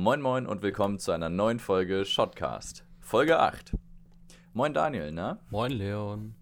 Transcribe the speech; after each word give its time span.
Moin 0.00 0.22
Moin 0.22 0.46
und 0.46 0.62
willkommen 0.62 1.00
zu 1.00 1.10
einer 1.10 1.28
neuen 1.28 1.58
Folge 1.58 2.04
Shotcast. 2.04 2.84
Folge 3.00 3.40
8. 3.40 3.72
Moin 4.52 4.72
Daniel, 4.72 5.10
ne? 5.10 5.40
Moin 5.50 5.72
Leon. 5.72 6.36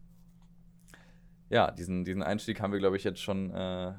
Ja, 1.49 1.71
diesen, 1.71 2.05
diesen 2.05 2.23
Einstieg 2.23 2.61
haben 2.61 2.75
wir, 2.75 2.81
glaube 2.81 2.99
ich, 2.99 3.05
jetzt 3.05 3.23
schon 3.23 3.51
äh, 3.53 3.95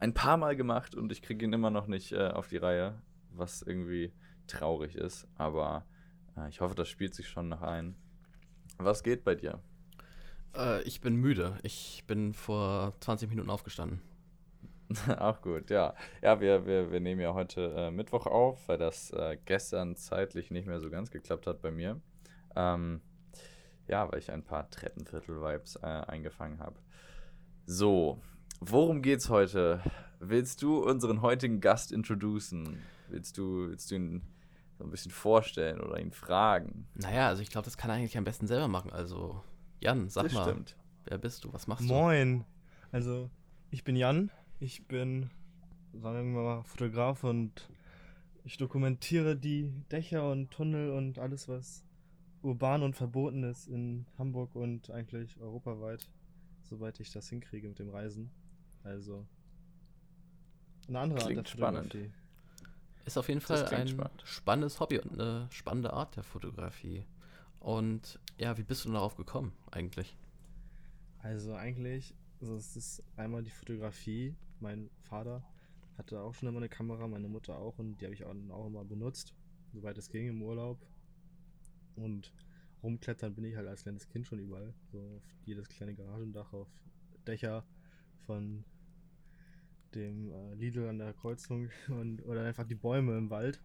ein 0.00 0.14
paar 0.14 0.38
Mal 0.38 0.56
gemacht 0.56 0.94
und 0.94 1.12
ich 1.12 1.20
kriege 1.20 1.44
ihn 1.44 1.52
immer 1.52 1.68
noch 1.68 1.86
nicht 1.86 2.12
äh, 2.12 2.28
auf 2.28 2.48
die 2.48 2.56
Reihe, 2.56 2.94
was 3.30 3.60
irgendwie 3.60 4.10
traurig 4.46 4.94
ist. 4.94 5.28
Aber 5.36 5.84
äh, 6.38 6.48
ich 6.48 6.62
hoffe, 6.62 6.74
das 6.74 6.88
spielt 6.88 7.14
sich 7.14 7.28
schon 7.28 7.50
noch 7.50 7.60
ein. 7.60 7.94
Was 8.78 9.02
geht 9.02 9.22
bei 9.22 9.34
dir? 9.34 9.60
Äh, 10.56 10.80
ich 10.84 11.02
bin 11.02 11.14
müde. 11.14 11.58
Ich 11.62 12.04
bin 12.06 12.32
vor 12.32 12.94
20 13.00 13.28
Minuten 13.28 13.50
aufgestanden. 13.50 14.00
Auch 15.18 15.40
gut, 15.42 15.70
ja. 15.70 15.94
Ja, 16.22 16.40
wir, 16.40 16.66
wir, 16.66 16.90
wir 16.90 17.00
nehmen 17.00 17.20
ja 17.20 17.34
heute 17.34 17.72
äh, 17.76 17.90
Mittwoch 17.90 18.26
auf, 18.26 18.68
weil 18.68 18.78
das 18.78 19.10
äh, 19.10 19.36
gestern 19.44 19.96
zeitlich 19.96 20.50
nicht 20.50 20.66
mehr 20.66 20.80
so 20.80 20.90
ganz 20.90 21.10
geklappt 21.10 21.46
hat 21.46 21.60
bei 21.60 21.70
mir. 21.70 22.00
Ähm, 22.56 23.00
ja, 23.86 24.10
weil 24.10 24.18
ich 24.18 24.30
ein 24.30 24.44
paar 24.44 24.70
Treppenviertel-Vibes 24.70 25.76
äh, 25.76 25.86
eingefangen 25.86 26.60
habe. 26.60 26.76
So, 27.66 28.20
worum 28.60 29.02
geht's 29.02 29.28
heute? 29.28 29.82
Willst 30.20 30.62
du 30.62 30.82
unseren 30.82 31.22
heutigen 31.22 31.60
Gast 31.60 31.92
introducen? 31.92 32.82
Willst 33.08 33.38
du, 33.38 33.68
willst 33.68 33.90
du 33.90 33.94
ihn 33.96 34.22
so 34.78 34.84
ein 34.84 34.90
bisschen 34.90 35.10
vorstellen 35.10 35.80
oder 35.80 35.98
ihn 36.00 36.12
fragen? 36.12 36.86
Naja, 36.94 37.28
also 37.28 37.42
ich 37.42 37.50
glaube, 37.50 37.64
das 37.66 37.76
kann 37.76 37.90
er 37.90 37.96
eigentlich 37.96 38.16
am 38.18 38.24
besten 38.24 38.46
selber 38.46 38.68
machen. 38.68 38.92
Also, 38.92 39.42
Jan, 39.80 40.08
sag 40.08 40.24
das 40.24 40.32
mal, 40.32 40.44
stimmt. 40.44 40.76
wer 41.04 41.18
bist 41.18 41.44
du? 41.44 41.52
Was 41.52 41.66
machst 41.66 41.84
Moin. 41.84 42.44
Also, 42.90 43.30
ich 43.70 43.84
bin 43.84 43.96
Jan. 43.96 44.30
Ich 44.60 44.86
bin, 44.86 45.30
sagen 45.92 46.34
wir 46.34 46.42
mal, 46.42 46.62
Fotograf 46.64 47.22
und 47.22 47.68
ich 48.44 48.56
dokumentiere 48.56 49.36
die 49.36 49.72
Dächer 49.92 50.30
und 50.30 50.50
Tunnel 50.50 50.90
und 50.90 51.20
alles, 51.20 51.48
was 51.48 51.84
urban 52.42 52.82
und 52.82 52.96
verboten 52.96 53.44
ist 53.44 53.68
in 53.68 54.06
Hamburg 54.18 54.56
und 54.56 54.90
eigentlich 54.90 55.38
europaweit, 55.40 56.08
soweit 56.62 56.98
ich 56.98 57.12
das 57.12 57.28
hinkriege 57.28 57.68
mit 57.68 57.78
dem 57.78 57.90
Reisen. 57.90 58.30
Also, 58.82 59.26
eine 60.88 61.00
andere 61.00 61.20
Klingt 61.20 61.38
Art 61.38 61.46
der 61.46 61.52
spannend. 61.52 61.92
Fotografie. 61.92 62.12
Ist 63.04 63.16
auf 63.16 63.28
jeden 63.28 63.40
Fall 63.40 63.64
ein 63.66 63.88
spannend. 63.88 64.22
spannendes 64.24 64.80
Hobby 64.80 64.98
und 64.98 65.20
eine 65.20 65.46
spannende 65.50 65.92
Art 65.92 66.16
der 66.16 66.24
Fotografie. 66.24 67.04
Und 67.60 68.18
ja, 68.38 68.58
wie 68.58 68.64
bist 68.64 68.84
du 68.84 68.92
darauf 68.92 69.14
gekommen 69.14 69.52
eigentlich? 69.70 70.16
Also 71.20 71.54
eigentlich, 71.54 72.14
also 72.40 72.56
es 72.56 72.76
ist 72.76 73.04
einmal 73.16 73.42
die 73.42 73.50
Fotografie. 73.50 74.34
Mein 74.60 74.90
Vater 75.02 75.44
hatte 75.96 76.20
auch 76.20 76.34
schon 76.34 76.48
immer 76.48 76.58
eine 76.58 76.68
Kamera, 76.68 77.06
meine 77.08 77.28
Mutter 77.28 77.58
auch 77.58 77.78
und 77.78 78.00
die 78.00 78.04
habe 78.04 78.14
ich 78.14 78.24
auch, 78.24 78.34
auch 78.50 78.66
immer 78.66 78.84
benutzt, 78.84 79.34
soweit 79.72 79.98
es 79.98 80.10
ging 80.10 80.28
im 80.28 80.42
Urlaub. 80.42 80.78
Und 81.96 82.32
rumklettern 82.82 83.34
bin 83.34 83.44
ich 83.44 83.56
halt 83.56 83.66
als 83.66 83.82
kleines 83.82 84.08
Kind 84.08 84.26
schon 84.26 84.38
überall. 84.38 84.72
So 84.92 84.98
auf 85.00 85.22
jedes 85.44 85.68
kleine 85.68 85.94
Garagendach, 85.94 86.52
auf 86.52 86.68
Dächer 87.26 87.64
von 88.26 88.64
dem 89.94 90.30
äh, 90.30 90.54
Lidl 90.54 90.88
an 90.88 90.98
der 90.98 91.12
Kreuzung 91.14 91.70
und 91.88 92.24
oder 92.24 92.44
einfach 92.44 92.66
die 92.66 92.74
Bäume 92.74 93.16
im 93.16 93.30
Wald. 93.30 93.60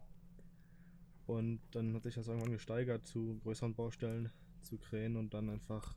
Und 1.26 1.60
dann 1.70 1.94
hat 1.94 2.02
sich 2.02 2.14
das 2.14 2.28
irgendwann 2.28 2.52
gesteigert 2.52 3.06
zu 3.06 3.38
größeren 3.42 3.74
Baustellen, 3.74 4.30
zu 4.60 4.76
Krähen 4.76 5.16
und 5.16 5.32
dann 5.32 5.48
einfach 5.48 5.96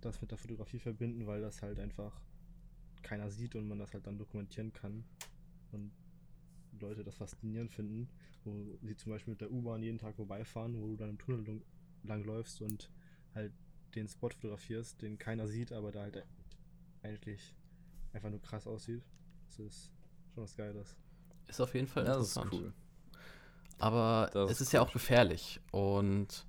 das 0.00 0.20
mit 0.20 0.30
der 0.30 0.38
Fotografie 0.38 0.78
verbinden, 0.78 1.26
weil 1.26 1.40
das 1.40 1.62
halt 1.62 1.80
einfach 1.80 2.20
keiner 3.04 3.30
sieht 3.30 3.54
und 3.54 3.68
man 3.68 3.78
das 3.78 3.92
halt 3.94 4.06
dann 4.06 4.18
dokumentieren 4.18 4.72
kann 4.72 5.04
und 5.72 5.92
Leute 6.80 7.04
das 7.04 7.16
faszinierend 7.16 7.70
finden, 7.72 8.08
wo 8.44 8.76
sie 8.82 8.96
zum 8.96 9.12
Beispiel 9.12 9.32
mit 9.32 9.40
der 9.40 9.52
U-Bahn 9.52 9.82
jeden 9.82 9.98
Tag 9.98 10.16
vorbeifahren, 10.16 10.76
wo 10.80 10.88
du 10.88 10.96
dann 10.96 11.10
im 11.10 11.18
Tunnel 11.18 11.46
lang- 11.46 11.62
langläufst 12.02 12.60
und 12.62 12.90
halt 13.34 13.52
den 13.94 14.08
Spot 14.08 14.30
fotografierst, 14.30 15.00
den 15.02 15.18
keiner 15.18 15.46
sieht, 15.46 15.72
aber 15.72 15.92
da 15.92 16.02
halt 16.02 16.24
eigentlich 17.02 17.54
einfach 18.12 18.30
nur 18.30 18.42
krass 18.42 18.66
aussieht. 18.66 19.02
Das 19.46 19.60
ist 19.60 19.92
schon 20.34 20.42
was 20.42 20.56
Geiles. 20.56 20.96
Ist 21.46 21.60
auf 21.60 21.74
jeden 21.74 21.86
Fall 21.86 22.06
Ja, 22.06 22.14
das 22.16 22.28
ist 22.30 22.36
interessant. 22.36 22.52
cool. 22.60 22.72
Aber 23.78 24.30
Das 24.32 24.50
es 24.50 24.60
ist 24.60 24.66
ist 24.68 24.72
ja 24.72 24.80
gut. 24.80 24.88
auch 24.88 24.92
gefährlich. 24.92 25.60
Und 25.70 26.46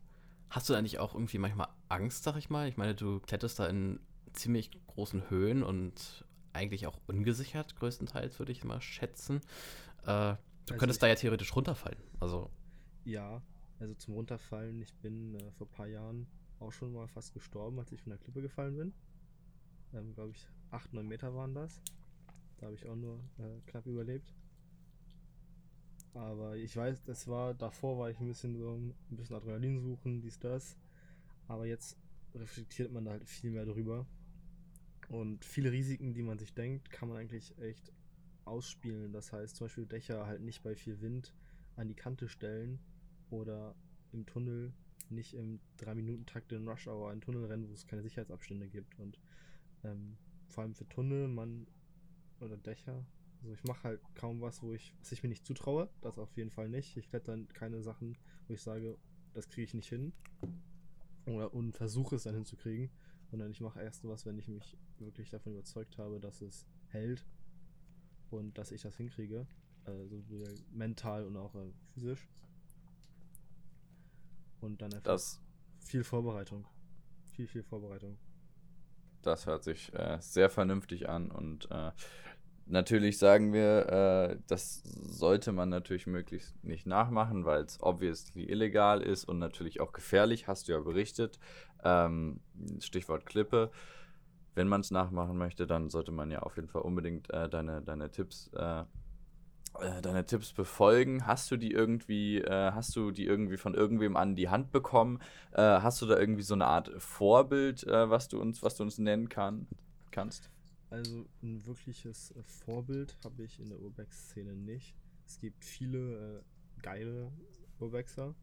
hast 0.49 0.69
du 0.69 0.73
da 0.73 0.81
nicht 0.81 0.99
auch 0.99 1.13
irgendwie 1.13 1.37
manchmal 1.37 1.67
Angst, 1.89 2.23
sag 2.23 2.35
ich 2.37 2.49
mal? 2.49 2.67
Ich 2.67 2.77
meine, 2.77 2.95
du 2.95 3.19
kletterst 3.19 3.59
da 3.59 3.67
in 3.67 3.99
ziemlich 4.33 4.71
großen 4.87 5.29
Höhen 5.29 5.63
und 5.63 6.24
eigentlich 6.55 6.87
auch 6.87 6.99
ungesichert, 7.07 7.75
größtenteils, 7.77 8.39
würde 8.39 8.51
ich 8.51 8.63
mal 8.63 8.81
schätzen. 8.81 9.41
Äh, 10.05 10.35
du 10.67 10.73
Also 10.73 10.77
könntest 10.77 11.03
da 11.03 11.07
ja 11.07 11.15
theoretisch 11.15 11.55
runterfallen. 11.55 11.99
Also, 12.19 12.51
Ja, 13.05 13.41
also 13.79 13.93
zum 13.95 14.15
Runterfallen, 14.15 14.81
ich 14.81 14.93
bin 14.95 15.35
äh, 15.35 15.51
vor 15.51 15.67
ein 15.67 15.71
paar 15.71 15.87
Jahren 15.87 16.27
auch 16.59 16.71
schon 16.73 16.91
mal 16.93 17.07
fast 17.07 17.33
gestorben, 17.33 17.79
als 17.79 17.91
ich 17.93 18.01
von 18.01 18.09
der 18.11 18.19
Klippe 18.19 18.41
gefallen 18.41 18.75
bin. 18.77 18.93
Ähm, 19.93 20.13
Glaube 20.13 20.31
ich, 20.31 20.47
8, 20.71 20.93
9 20.93 21.07
Meter 21.07 21.33
waren 21.35 21.53
das. 21.55 21.81
Da 22.57 22.67
habe 22.67 22.75
ich 22.75 22.87
auch 22.87 22.95
nur 22.95 23.19
äh, 23.39 23.61
knapp 23.67 23.85
überlebt. 23.87 24.33
Aber 26.13 26.55
ich 26.55 26.75
weiß, 26.75 27.03
das 27.03 27.27
war, 27.27 27.53
davor 27.53 27.97
war 27.99 28.09
ich 28.09 28.19
ein 28.19 28.27
bisschen 28.27 28.55
so 28.57 28.73
ein 28.75 28.95
bisschen 29.11 29.35
Adrenalin 29.35 29.79
suchen, 29.81 30.21
dies, 30.21 30.39
das. 30.39 30.77
Aber 31.47 31.65
jetzt 31.67 31.97
reflektiert 32.35 32.91
man 32.91 33.05
da 33.05 33.11
halt 33.13 33.27
viel 33.27 33.51
mehr 33.51 33.65
drüber. 33.65 34.05
Und 35.09 35.45
viele 35.45 35.71
Risiken, 35.71 36.13
die 36.13 36.23
man 36.23 36.39
sich 36.39 36.53
denkt, 36.53 36.89
kann 36.89 37.09
man 37.09 37.17
eigentlich 37.17 37.57
echt 37.59 37.91
ausspielen. 38.45 39.11
Das 39.11 39.31
heißt 39.31 39.55
zum 39.55 39.65
Beispiel 39.65 39.85
Dächer 39.85 40.25
halt 40.25 40.41
nicht 40.41 40.63
bei 40.63 40.75
viel 40.75 41.01
Wind 41.01 41.33
an 41.75 41.87
die 41.87 41.95
Kante 41.95 42.27
stellen 42.27 42.79
oder 43.29 43.75
im 44.11 44.25
Tunnel 44.25 44.73
nicht 45.09 45.33
im 45.33 45.59
3-Minuten-Takt 45.79 46.51
in 46.51 46.67
Rush 46.67 46.87
Hour 46.87 47.11
einen 47.11 47.21
Tunnel 47.21 47.45
rennen, 47.45 47.69
wo 47.69 47.73
es 47.73 47.85
keine 47.85 48.01
Sicherheitsabstände 48.01 48.67
gibt. 48.67 48.97
Und 48.99 49.19
ähm, 49.83 50.17
vor 50.47 50.63
allem 50.63 50.73
für 50.73 50.87
Tunnel, 50.87 51.27
man 51.27 51.67
oder 52.39 52.57
Dächer, 52.57 53.05
also 53.41 53.53
ich 53.53 53.63
mache 53.63 53.83
halt 53.83 54.01
kaum 54.15 54.41
was, 54.41 54.63
wo 54.63 54.73
ich, 54.73 54.93
was 54.99 55.11
ich 55.11 55.21
mir 55.21 55.29
nicht 55.29 55.45
zutraue. 55.45 55.89
Das 56.01 56.17
auf 56.17 56.35
jeden 56.35 56.49
Fall 56.49 56.69
nicht. 56.69 56.97
Ich 56.97 57.09
kletter 57.09 57.37
keine 57.53 57.81
Sachen, 57.83 58.17
wo 58.47 58.53
ich 58.53 58.61
sage, 58.61 58.97
das 59.33 59.49
kriege 59.49 59.65
ich 59.65 59.73
nicht 59.73 59.89
hin. 59.89 60.13
Oder 61.27 61.53
und 61.53 61.75
versuche 61.75 62.15
es 62.15 62.23
dann 62.23 62.35
hinzukriegen. 62.35 62.89
Sondern 63.31 63.51
ich 63.51 63.61
mache 63.61 63.81
erst 63.81 64.07
was, 64.07 64.25
wenn 64.25 64.37
ich 64.37 64.47
mich 64.47 64.77
wirklich 64.99 65.29
davon 65.29 65.53
überzeugt 65.53 65.97
habe, 65.97 66.19
dass 66.19 66.41
es 66.41 66.65
hält 66.89 67.25
und 68.29 68.57
dass 68.57 68.71
ich 68.71 68.81
das 68.81 68.95
hinkriege. 68.97 69.47
Äh, 69.85 70.05
sowohl 70.07 70.55
mental 70.71 71.25
und 71.25 71.37
auch 71.37 71.53
äh, 71.55 71.71
physisch. 71.93 72.27
Und 74.61 74.81
dann 74.81 74.93
einfach 74.93 75.03
Das, 75.03 75.39
viel 75.79 76.03
Vorbereitung. 76.03 76.65
Viel, 77.33 77.47
viel 77.47 77.63
Vorbereitung. 77.63 78.17
das 79.21 79.45
hört 79.47 79.63
sich 79.63 79.93
äh, 79.93 80.17
sehr 80.21 80.49
vernünftig 80.49 81.09
an 81.09 81.31
und 81.31 81.69
äh, 81.71 81.91
natürlich 82.65 83.17
sagen 83.17 83.53
wir, 83.53 83.89
äh, 83.89 84.37
das 84.47 84.83
sollte 84.83 85.51
man 85.51 85.69
natürlich 85.69 86.07
möglichst 86.07 86.63
nicht 86.63 86.85
nachmachen, 86.85 87.45
weil 87.45 87.63
es 87.63 87.81
obviously 87.81 88.43
illegal 88.43 89.01
ist 89.01 89.25
und 89.25 89.39
natürlich 89.39 89.81
auch 89.81 89.93
gefährlich, 89.93 90.47
hast 90.47 90.67
du 90.67 90.73
ja 90.73 90.79
berichtet. 90.79 91.39
Ähm, 91.83 92.39
Stichwort 92.79 93.25
Klippe. 93.25 93.71
Wenn 94.55 94.67
man 94.67 94.81
es 94.81 94.91
nachmachen 94.91 95.37
möchte, 95.37 95.67
dann 95.67 95.89
sollte 95.89 96.11
man 96.11 96.31
ja 96.31 96.39
auf 96.39 96.55
jeden 96.55 96.69
Fall 96.69 96.81
unbedingt 96.81 97.29
äh, 97.29 97.49
deine, 97.49 97.81
deine 97.81 98.09
Tipps 98.09 98.49
äh, 98.55 98.83
äh, 99.79 100.01
deine 100.01 100.25
Tipps 100.25 100.53
befolgen. 100.53 101.27
Hast 101.27 101.51
du 101.51 101.57
die 101.57 101.71
irgendwie, 101.71 102.39
äh, 102.39 102.71
hast 102.71 102.95
du 102.95 103.11
die 103.11 103.25
irgendwie 103.25 103.57
von 103.57 103.73
irgendwem 103.73 104.15
an 104.15 104.35
die 104.35 104.49
Hand 104.49 104.71
bekommen? 104.71 105.19
Äh, 105.51 105.61
hast 105.61 106.01
du 106.01 106.05
da 106.05 106.17
irgendwie 106.17 106.43
so 106.43 106.53
eine 106.53 106.65
Art 106.65 106.91
Vorbild, 106.97 107.85
äh, 107.85 108.09
was 108.09 108.27
du 108.27 108.39
uns, 108.39 108.63
was 108.63 108.75
du 108.75 108.83
uns 108.83 108.97
nennen 108.97 109.29
kann, 109.29 109.67
kannst? 110.11 110.49
Also 110.95 111.25
ein 111.43 111.65
wirkliches 111.65 112.31
äh, 112.31 112.43
Vorbild 112.43 113.17
habe 113.25 113.43
ich 113.43 113.59
in 113.59 113.67
der 113.67 113.81
Urbex-Szene 113.81 114.55
nicht. 114.55 114.95
Es 115.25 115.37
gibt 115.41 115.65
viele 115.65 116.37
äh, 116.37 116.41
geile 116.81 117.33
Urbexer, 117.81 118.33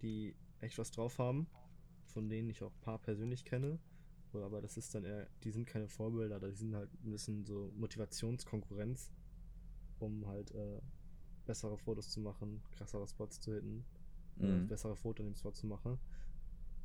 die 0.00 0.34
echt 0.60 0.78
was 0.78 0.90
drauf 0.90 1.18
haben, 1.18 1.46
von 2.06 2.30
denen 2.30 2.48
ich 2.48 2.62
auch 2.62 2.72
ein 2.72 2.80
paar 2.80 2.98
persönlich 2.98 3.44
kenne. 3.44 3.78
Aber 4.32 4.62
das 4.62 4.78
ist 4.78 4.94
dann 4.94 5.04
eher, 5.04 5.28
die 5.42 5.50
sind 5.50 5.66
keine 5.66 5.86
Vorbilder, 5.86 6.40
die 6.40 6.56
sind 6.56 6.74
halt 6.74 6.90
ein 7.04 7.10
bisschen 7.10 7.44
so 7.44 7.70
Motivationskonkurrenz, 7.76 9.12
um 9.98 10.26
halt 10.26 10.50
äh, 10.52 10.80
bessere 11.44 11.76
Fotos 11.76 12.08
zu 12.08 12.20
machen, 12.20 12.62
krassere 12.70 13.06
Spots 13.06 13.38
zu 13.38 13.52
hitten, 13.52 13.84
äh, 14.40 14.44
Mhm. 14.44 14.66
bessere 14.66 14.96
Fotos 14.96 15.26
in 15.26 15.32
dem 15.32 15.36
Spot 15.36 15.52
zu 15.52 15.66
machen. 15.66 15.98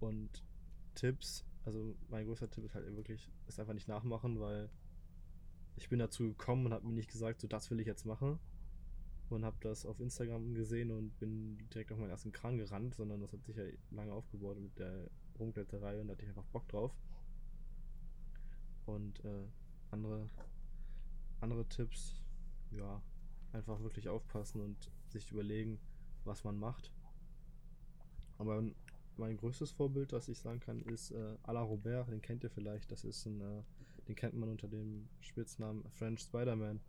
Und 0.02 0.44
Tipps, 0.96 1.46
also 1.70 1.96
mein 2.10 2.26
größter 2.26 2.50
Tipp 2.50 2.66
ist 2.66 2.74
halt 2.74 2.96
wirklich, 2.96 3.30
ist 3.48 3.60
einfach 3.60 3.76
nicht 3.76 3.88
nachmachen, 3.88 4.40
weil 4.40 4.72
ich 5.76 5.88
bin 5.88 6.00
dazu 6.00 6.24
gekommen 6.24 6.66
und 6.66 6.74
habe 6.74 6.88
mir 6.88 6.94
nicht 6.94 7.12
gesagt, 7.12 7.40
so 7.40 7.48
das 7.48 7.70
will 7.70 7.80
ich 7.80 7.86
jetzt 7.86 8.06
machen. 8.06 8.40
Und 9.30 9.46
habe 9.46 9.58
das 9.62 9.86
auf 9.86 10.00
Instagram 10.00 10.56
gesehen 10.56 10.90
und 10.90 11.20
bin 11.20 11.60
direkt 11.70 11.92
auf 11.92 12.00
meinen 12.00 12.10
ersten 12.10 12.32
Kran 12.32 12.58
gerannt, 12.58 12.96
sondern 12.96 13.22
das 13.22 13.32
hat 13.32 13.44
sich 13.46 13.56
ja 13.56 13.66
lange 13.92 14.12
aufgebaut 14.12 14.60
mit 14.60 14.80
der 14.80 15.12
Rumkletterei 15.38 16.02
und 16.02 16.08
da 16.08 16.14
hatte 16.14 16.24
ich 16.24 16.30
einfach 16.30 16.46
Bock 16.46 16.68
drauf. 16.68 16.92
Und 18.88 19.24
äh, 19.24 19.46
andere, 19.92 20.28
andere 21.40 21.70
Tipps, 21.70 22.24
ja, 22.72 23.00
einfach 23.54 23.80
wirklich 23.82 24.10
aufpassen 24.10 24.62
und 24.62 24.92
sich 25.10 25.32
überlegen, 25.32 25.80
was 26.24 26.44
man 26.44 26.58
macht. 26.58 26.92
Aber 28.40 28.64
mein 29.20 29.38
größtes 29.38 29.72
Vorbild, 29.72 30.12
was 30.14 30.28
ich 30.30 30.40
sagen 30.40 30.60
kann, 30.60 30.82
ist 30.82 31.12
äh, 31.12 31.36
Alain 31.44 31.64
Robert, 31.66 32.10
den 32.10 32.22
kennt 32.22 32.44
ihr 32.44 32.50
vielleicht. 32.50 32.92
Das 32.92 33.04
ist 33.04 33.26
ein, 33.26 33.42
äh, 33.42 33.64
den 34.08 34.16
kennt 34.16 34.34
man 34.36 34.50
unter 34.50 34.68
dem 34.68 35.08
Spitznamen 35.20 35.84
French 35.92 36.22
Spider-Man. 36.22 36.80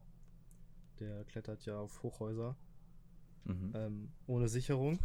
Der 1.00 1.24
klettert 1.24 1.64
ja 1.66 1.78
auf 1.78 2.02
Hochhäuser 2.02 2.56
Mhm. 3.44 3.72
ähm, 3.74 4.12
ohne 4.26 4.48
Sicherung, 4.48 4.98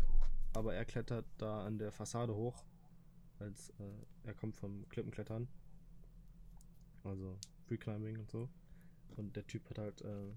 aber 0.54 0.76
er 0.76 0.84
klettert 0.84 1.26
da 1.38 1.66
an 1.66 1.78
der 1.78 1.94
Fassade 1.94 2.36
hoch, 2.36 2.66
als 3.40 3.70
äh, 3.80 3.84
er 4.26 4.34
kommt 4.34 4.58
vom 4.58 4.88
Klippenklettern. 4.90 5.48
Also 7.06 7.38
Freeclimbing 7.68 8.20
und 8.20 8.30
so. 8.30 8.50
Und 9.16 9.36
der 9.38 9.48
Typ 9.48 9.70
hat 9.70 9.78
halt 9.78 10.02
äh, 10.02 10.34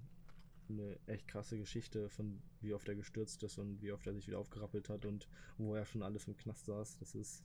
eine 0.71 0.99
echt 1.07 1.29
krasse 1.29 1.59
Geschichte 1.59 2.09
von 2.11 2.41
wie 2.61 2.75
oft 2.75 2.89
er 2.89 2.95
gestürzt 2.97 3.43
ist 3.43 3.59
und 3.59 3.83
wie 3.83 3.93
oft 3.93 4.07
er 4.07 4.15
sich 4.15 4.27
wieder 4.27 4.39
aufgerappelt 4.39 4.89
hat 4.89 5.05
und 5.07 5.29
wo 5.59 5.75
er 5.75 5.87
schon 5.87 6.03
alles 6.03 6.27
im 6.29 6.37
Knast 6.37 6.67
saß. 6.67 6.99
Das 6.99 7.15
ist 7.15 7.45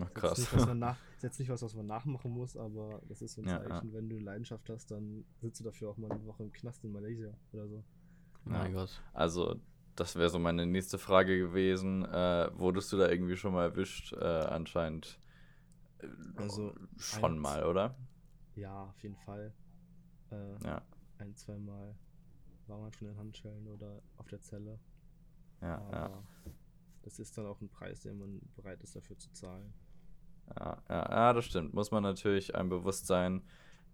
Ach, 0.00 0.12
jetzt 0.14 0.36
krass. 0.36 0.38
nicht, 0.38 0.52
was 0.52 0.66
man 0.66 0.78
nach, 0.80 0.98
ist 1.16 1.22
jetzt 1.24 1.38
nicht 1.40 1.50
was, 1.50 1.62
was 1.62 1.74
man 1.74 1.86
nachmachen 1.86 2.32
muss, 2.32 2.56
aber 2.56 3.02
das 3.08 3.22
ist 3.22 3.34
so 3.34 3.42
ein 3.42 3.46
Ja, 3.46 3.48
Zeichen, 3.48 3.92
wenn 3.92 4.08
du 4.08 4.16
eine 4.16 4.24
Leidenschaft 4.24 4.68
hast, 4.70 4.90
dann 4.90 5.24
sitzt 5.40 5.60
du 5.60 5.64
dafür 5.64 5.90
auch 5.90 5.96
mal 5.98 6.10
eine 6.10 6.24
Woche 6.26 6.44
im 6.44 6.52
Knast 6.52 6.84
in 6.84 6.92
Malaysia 6.92 7.32
oder 7.52 7.68
so. 7.68 7.84
Mein 8.44 8.72
Gott. 8.72 9.02
Also, 9.12 9.60
das 9.96 10.16
wäre 10.16 10.30
so 10.30 10.38
meine 10.38 10.66
nächste 10.66 10.98
Frage 10.98 11.38
gewesen. 11.38 12.04
Äh, 12.04 12.50
wurdest 12.58 12.92
du 12.92 12.96
da 12.96 13.08
irgendwie 13.08 13.36
schon 13.36 13.52
mal 13.52 13.64
erwischt? 13.64 14.12
Äh, 14.12 14.24
anscheinend 14.24 15.18
äh, 16.00 16.08
Also, 16.36 16.74
schon 16.98 17.38
eins- 17.38 17.38
mal, 17.38 17.64
oder? 17.64 17.96
Ja, 18.56 18.86
auf 18.86 19.02
jeden 19.02 19.16
Fall. 19.16 19.52
Äh, 20.30 20.56
Ja, 20.64 20.82
ein, 21.18 21.36
zweimal 21.36 21.96
war 22.68 22.78
man 22.78 22.92
schon 22.92 23.08
in 23.08 23.16
Handschellen 23.16 23.66
oder 23.68 24.02
auf 24.16 24.28
der 24.28 24.40
Zelle. 24.40 24.78
ja, 25.60 25.78
aber 25.78 25.92
ja. 25.92 26.24
das 27.02 27.18
ist 27.18 27.36
dann 27.36 27.46
auch 27.46 27.60
ein 27.60 27.68
Preis, 27.68 28.00
den 28.00 28.18
man 28.18 28.40
bereit 28.54 28.82
ist 28.82 28.96
dafür 28.96 29.18
zu 29.18 29.32
zahlen. 29.32 29.72
Ja, 30.58 30.82
ja, 30.88 31.10
ja, 31.10 31.32
das 31.32 31.44
stimmt. 31.44 31.74
Muss 31.74 31.90
man 31.90 32.02
natürlich 32.02 32.54
einem 32.54 32.68
bewusst 32.68 33.06
sein, 33.06 33.42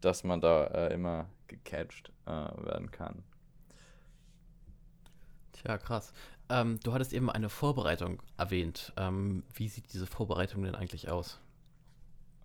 dass 0.01 0.25
man 0.25 0.41
da 0.41 0.67
äh, 0.67 0.93
immer 0.93 1.31
gecatcht 1.47 2.13
äh, 2.27 2.31
werden 2.31 2.91
kann. 2.91 3.23
Tja, 5.53 5.79
krass. 5.79 6.13
Ähm, 6.49 6.81
du 6.81 6.93
hattest 6.93 7.13
eben 7.13 7.31
eine 7.31 7.49
Vorbereitung 7.49 8.23
erwähnt. 8.37 8.93
Ähm, 8.97 9.45
wie 9.55 9.69
sieht 9.69 9.93
diese 9.93 10.07
Vorbereitung 10.07 10.63
denn 10.63 10.75
eigentlich 10.75 11.09
aus? 11.09 11.41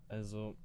Also, 0.07 0.55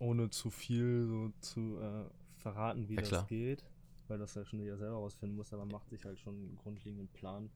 ohne 0.00 0.30
zu 0.30 0.50
viel 0.50 1.06
so 1.06 1.32
zu 1.40 1.78
äh, 1.78 2.04
verraten, 2.38 2.88
wie 2.88 2.94
Ja, 2.94 3.02
das 3.02 3.26
geht, 3.26 3.64
weil 4.08 4.18
das 4.18 4.34
ja 4.34 4.44
schon 4.44 4.60
jeder 4.60 4.76
selber 4.76 4.96
rausfinden 4.96 5.36
muss, 5.36 5.52
aber 5.52 5.64
man 5.64 5.72
macht 5.72 5.88
sich 5.88 6.04
halt 6.04 6.18
schon 6.18 6.34
einen 6.34 6.56
grundlegenden 6.56 7.08
Plan 7.08 7.50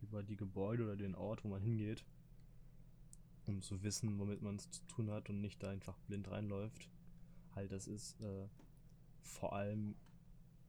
über 0.00 0.22
die 0.22 0.36
Gebäude 0.36 0.84
oder 0.84 0.96
den 0.96 1.14
Ort, 1.14 1.44
wo 1.44 1.48
man 1.48 1.62
hingeht, 1.62 2.04
um 3.46 3.62
zu 3.62 3.82
wissen, 3.82 4.18
womit 4.18 4.42
man 4.42 4.56
es 4.56 4.70
zu 4.70 4.84
tun 4.86 5.10
hat 5.10 5.28
und 5.30 5.40
nicht 5.40 5.62
da 5.62 5.70
einfach 5.70 5.98
blind 6.00 6.30
reinläuft. 6.30 6.88
Halt, 7.54 7.72
das 7.72 7.86
ist 7.86 8.20
äh, 8.20 8.48
vor 9.20 9.52
allem 9.52 9.94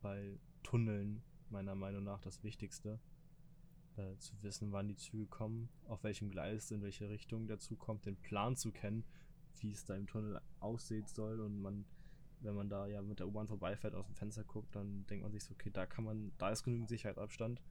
bei 0.02 0.38
Tunneln 0.64 1.24
meiner 1.50 1.76
Meinung 1.76 2.04
nach 2.04 2.20
das 2.20 2.44
Wichtigste. 2.44 3.00
Äh, 3.96 4.18
zu 4.18 4.34
wissen, 4.42 4.72
wann 4.72 4.88
die 4.88 4.96
Züge 4.96 5.28
kommen, 5.28 5.70
auf 5.86 6.04
welchem 6.04 6.32
Gleis, 6.32 6.72
in 6.72 6.82
welche 6.82 7.10
Richtung 7.10 7.46
der 7.46 7.60
Zug 7.60 7.78
kommt, 7.78 8.08
den 8.08 8.16
Plan 8.16 8.56
zu 8.56 8.72
kennen, 8.72 9.04
wie 9.60 9.72
es 9.72 9.86
da 9.86 9.96
im 9.96 10.08
Tunnel 10.08 10.42
aussehen 10.60 11.06
soll 11.06 11.40
und 11.40 11.62
man, 11.62 11.86
wenn 12.44 12.56
man 12.56 12.70
da 12.70 12.88
ja 12.88 13.02
mit 13.02 13.20
der 13.20 13.28
U-Bahn 13.28 13.48
vorbeifährt, 13.48 13.96
aus 13.96 14.06
dem 14.06 14.16
Fenster 14.16 14.44
guckt, 14.44 14.76
dann 14.76 15.06
denkt 15.08 15.24
man 15.24 15.32
sich 15.32 15.44
so, 15.44 15.54
okay, 15.54 15.70
da 15.72 15.86
kann 15.86 16.04
man, 16.04 16.32
da 16.38 16.50
ist 16.50 16.64
genügend 16.64 16.90
Sicherheitsabstand 16.90 17.62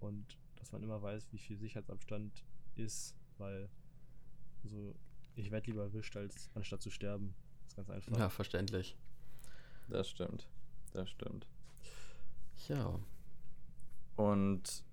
und 0.00 0.38
dass 0.56 0.72
man 0.72 0.82
immer 0.82 1.00
weiß, 1.02 1.26
wie 1.32 1.38
viel 1.38 1.58
Sicherheitsabstand 1.58 2.44
ist, 2.76 3.14
weil 3.38 3.68
so, 4.64 4.94
ich 5.36 5.50
werde 5.50 5.70
lieber 5.70 5.82
erwischt, 5.82 6.16
als 6.16 6.50
anstatt 6.54 6.80
zu 6.80 6.90
sterben. 6.90 7.34
Das 7.62 7.68
ist 7.68 7.76
ganz 7.76 7.90
einfach. 7.90 8.18
Ja, 8.18 8.28
verständlich. 8.28 8.96
Das 9.88 10.08
stimmt. 10.08 10.48
Das 10.92 11.10
stimmt. 11.10 11.46
Ja. 12.68 12.98
Und 14.16 14.84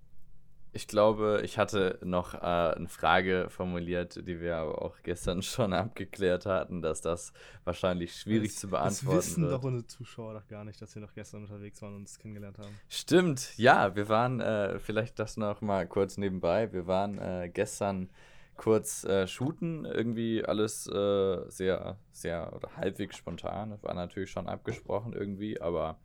ich 0.73 0.87
glaube, 0.87 1.41
ich 1.43 1.57
hatte 1.57 1.99
noch 2.01 2.33
äh, 2.33 2.37
eine 2.37 2.87
Frage 2.87 3.47
formuliert, 3.49 4.25
die 4.27 4.39
wir 4.39 4.55
aber 4.55 4.81
auch 4.81 4.95
gestern 5.03 5.41
schon 5.41 5.73
abgeklärt 5.73 6.45
hatten, 6.45 6.81
dass 6.81 7.01
das 7.01 7.33
wahrscheinlich 7.65 8.15
schwierig 8.15 8.51
das, 8.51 8.61
zu 8.61 8.69
beantworten 8.69 9.17
Das 9.17 9.27
wissen 9.27 9.43
wird. 9.43 9.53
doch 9.53 9.63
unsere 9.63 9.87
Zuschauer 9.87 10.33
doch 10.33 10.47
gar 10.47 10.63
nicht, 10.63 10.81
dass 10.81 10.95
wir 10.95 11.01
noch 11.01 11.13
gestern 11.13 11.41
unterwegs 11.41 11.81
waren 11.81 11.95
und 11.95 12.01
uns 12.01 12.19
kennengelernt 12.19 12.57
haben. 12.57 12.79
Stimmt, 12.87 13.57
ja, 13.57 13.95
wir 13.95 14.07
waren, 14.07 14.39
äh, 14.39 14.79
vielleicht 14.79 15.19
das 15.19 15.35
noch 15.35 15.61
mal 15.61 15.87
kurz 15.87 16.17
nebenbei, 16.17 16.71
wir 16.71 16.87
waren 16.87 17.17
äh, 17.17 17.49
gestern 17.53 18.09
kurz 18.55 19.03
äh, 19.03 19.27
shooten, 19.27 19.85
irgendwie 19.85 20.45
alles 20.45 20.87
äh, 20.87 21.49
sehr, 21.49 21.97
sehr 22.11 22.53
oder 22.55 22.75
halbwegs 22.77 23.17
spontan, 23.17 23.71
das 23.71 23.83
war 23.83 23.93
natürlich 23.93 24.31
schon 24.31 24.47
abgesprochen 24.47 25.13
irgendwie, 25.13 25.59
aber 25.59 25.97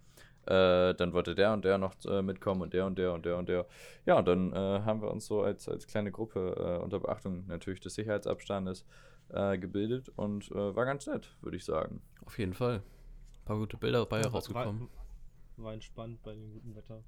äh, 0.46 0.94
dann 0.94 1.12
wollte 1.12 1.34
der 1.34 1.52
und 1.52 1.64
der 1.64 1.78
noch 1.78 1.94
äh, 2.06 2.22
mitkommen 2.22 2.62
und 2.62 2.72
der 2.72 2.86
und 2.86 2.98
der 2.98 3.12
und 3.12 3.24
der 3.26 3.36
und 3.36 3.48
der. 3.48 3.66
Ja, 4.04 4.18
und 4.18 4.28
dann 4.28 4.52
äh, 4.52 4.56
haben 4.56 5.02
wir 5.02 5.10
uns 5.10 5.26
so 5.26 5.42
als, 5.42 5.68
als 5.68 5.86
kleine 5.86 6.10
Gruppe 6.10 6.54
äh, 6.58 6.82
unter 6.82 7.00
Beachtung 7.00 7.46
natürlich 7.46 7.80
des 7.80 7.94
Sicherheitsabstandes 7.94 8.84
äh, 9.30 9.58
gebildet 9.58 10.08
und 10.16 10.50
äh, 10.50 10.76
war 10.76 10.84
ganz 10.84 11.06
nett, 11.06 11.36
würde 11.40 11.56
ich 11.56 11.64
sagen. 11.64 12.00
Auf 12.24 12.38
jeden 12.38 12.54
Fall. 12.54 12.76
Ein 12.76 13.44
paar 13.44 13.58
gute 13.58 13.76
Bilder 13.76 14.00
dabei 14.00 14.20
Ja, 14.20 14.28
rausgekommen. 14.28 14.88
War, 15.56 15.64
war 15.64 15.72
entspannt 15.74 16.22
bei 16.22 16.34
dem 16.34 16.52
guten 16.52 16.74
Wetter. 16.74 17.02